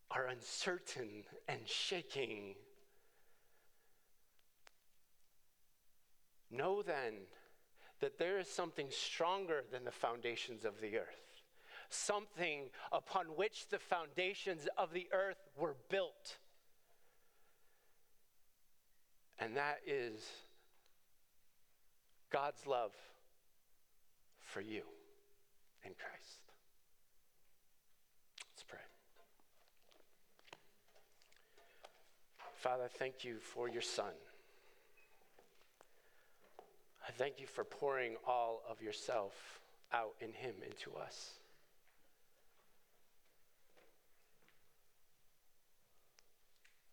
are 0.10 0.28
uncertain 0.28 1.24
and 1.48 1.60
shaking. 1.66 2.56
Know 6.50 6.82
then 6.82 7.14
that 8.02 8.18
there 8.18 8.40
is 8.40 8.50
something 8.50 8.88
stronger 8.90 9.64
than 9.72 9.86
the 9.86 9.92
foundations 9.92 10.66
of 10.66 10.82
the 10.82 10.98
earth, 10.98 11.44
something 11.90 12.70
upon 12.92 13.28
which 13.28 13.70
the 13.70 13.80
foundations 13.80 14.68
of 14.78 14.92
the 14.92 15.08
earth 15.14 15.50
were 15.56 15.76
built. 15.90 16.38
And 19.40 19.56
that 19.56 19.80
is 19.86 20.28
God's 22.32 22.66
love 22.68 22.92
for 24.52 24.60
you 24.62 24.82
in 25.86 25.92
Christ. 25.94 26.42
Let's 28.52 28.64
pray. 28.68 28.80
Father, 32.58 32.90
thank 33.00 33.24
you 33.24 33.38
for 33.40 33.70
your 33.70 33.82
Son. 33.82 34.12
I 37.08 37.12
thank 37.12 37.40
you 37.40 37.48
for 37.48 37.64
pouring 37.64 38.16
all 38.28 38.62
of 38.70 38.82
yourself 38.82 39.62
out 39.94 40.16
in 40.20 40.34
Him 40.34 40.56
into 40.66 40.98
us. 41.00 41.32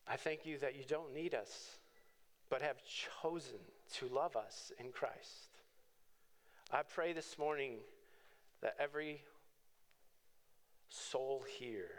I 0.07 0.17
thank 0.17 0.47
you 0.47 0.59
that 0.59 0.77
you 0.77 0.85
don't 0.89 1.13
need 1.13 1.35
us, 1.35 1.77
but 2.49 2.63
have 2.63 2.79
chosen 3.21 3.59
to 3.95 4.07
love 4.07 4.37
us 4.37 4.73
in 4.79 4.93
Christ. 4.93 5.58
I 6.71 6.83
pray 6.83 7.13
this 7.13 7.39
morning 7.39 7.77
that 8.61 8.77
every 8.79 9.23
soul 10.89 11.45
here 11.59 11.91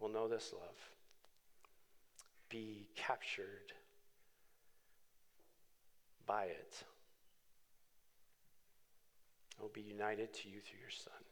will 0.00 0.08
know 0.08 0.28
this 0.28 0.52
love, 0.52 0.90
be 2.48 2.88
captured 2.96 3.72
by 6.26 6.44
it 6.44 6.84
will 9.62 9.70
be 9.72 9.80
united 9.80 10.34
to 10.34 10.48
you 10.48 10.58
through 10.60 10.80
your 10.80 10.90
Son. 10.90 11.22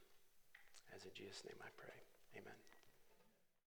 As 0.94 1.04
in 1.04 1.10
Jesus' 1.14 1.42
name 1.44 1.58
I 1.60 1.70
pray. 1.76 1.98
Amen. 2.38 2.69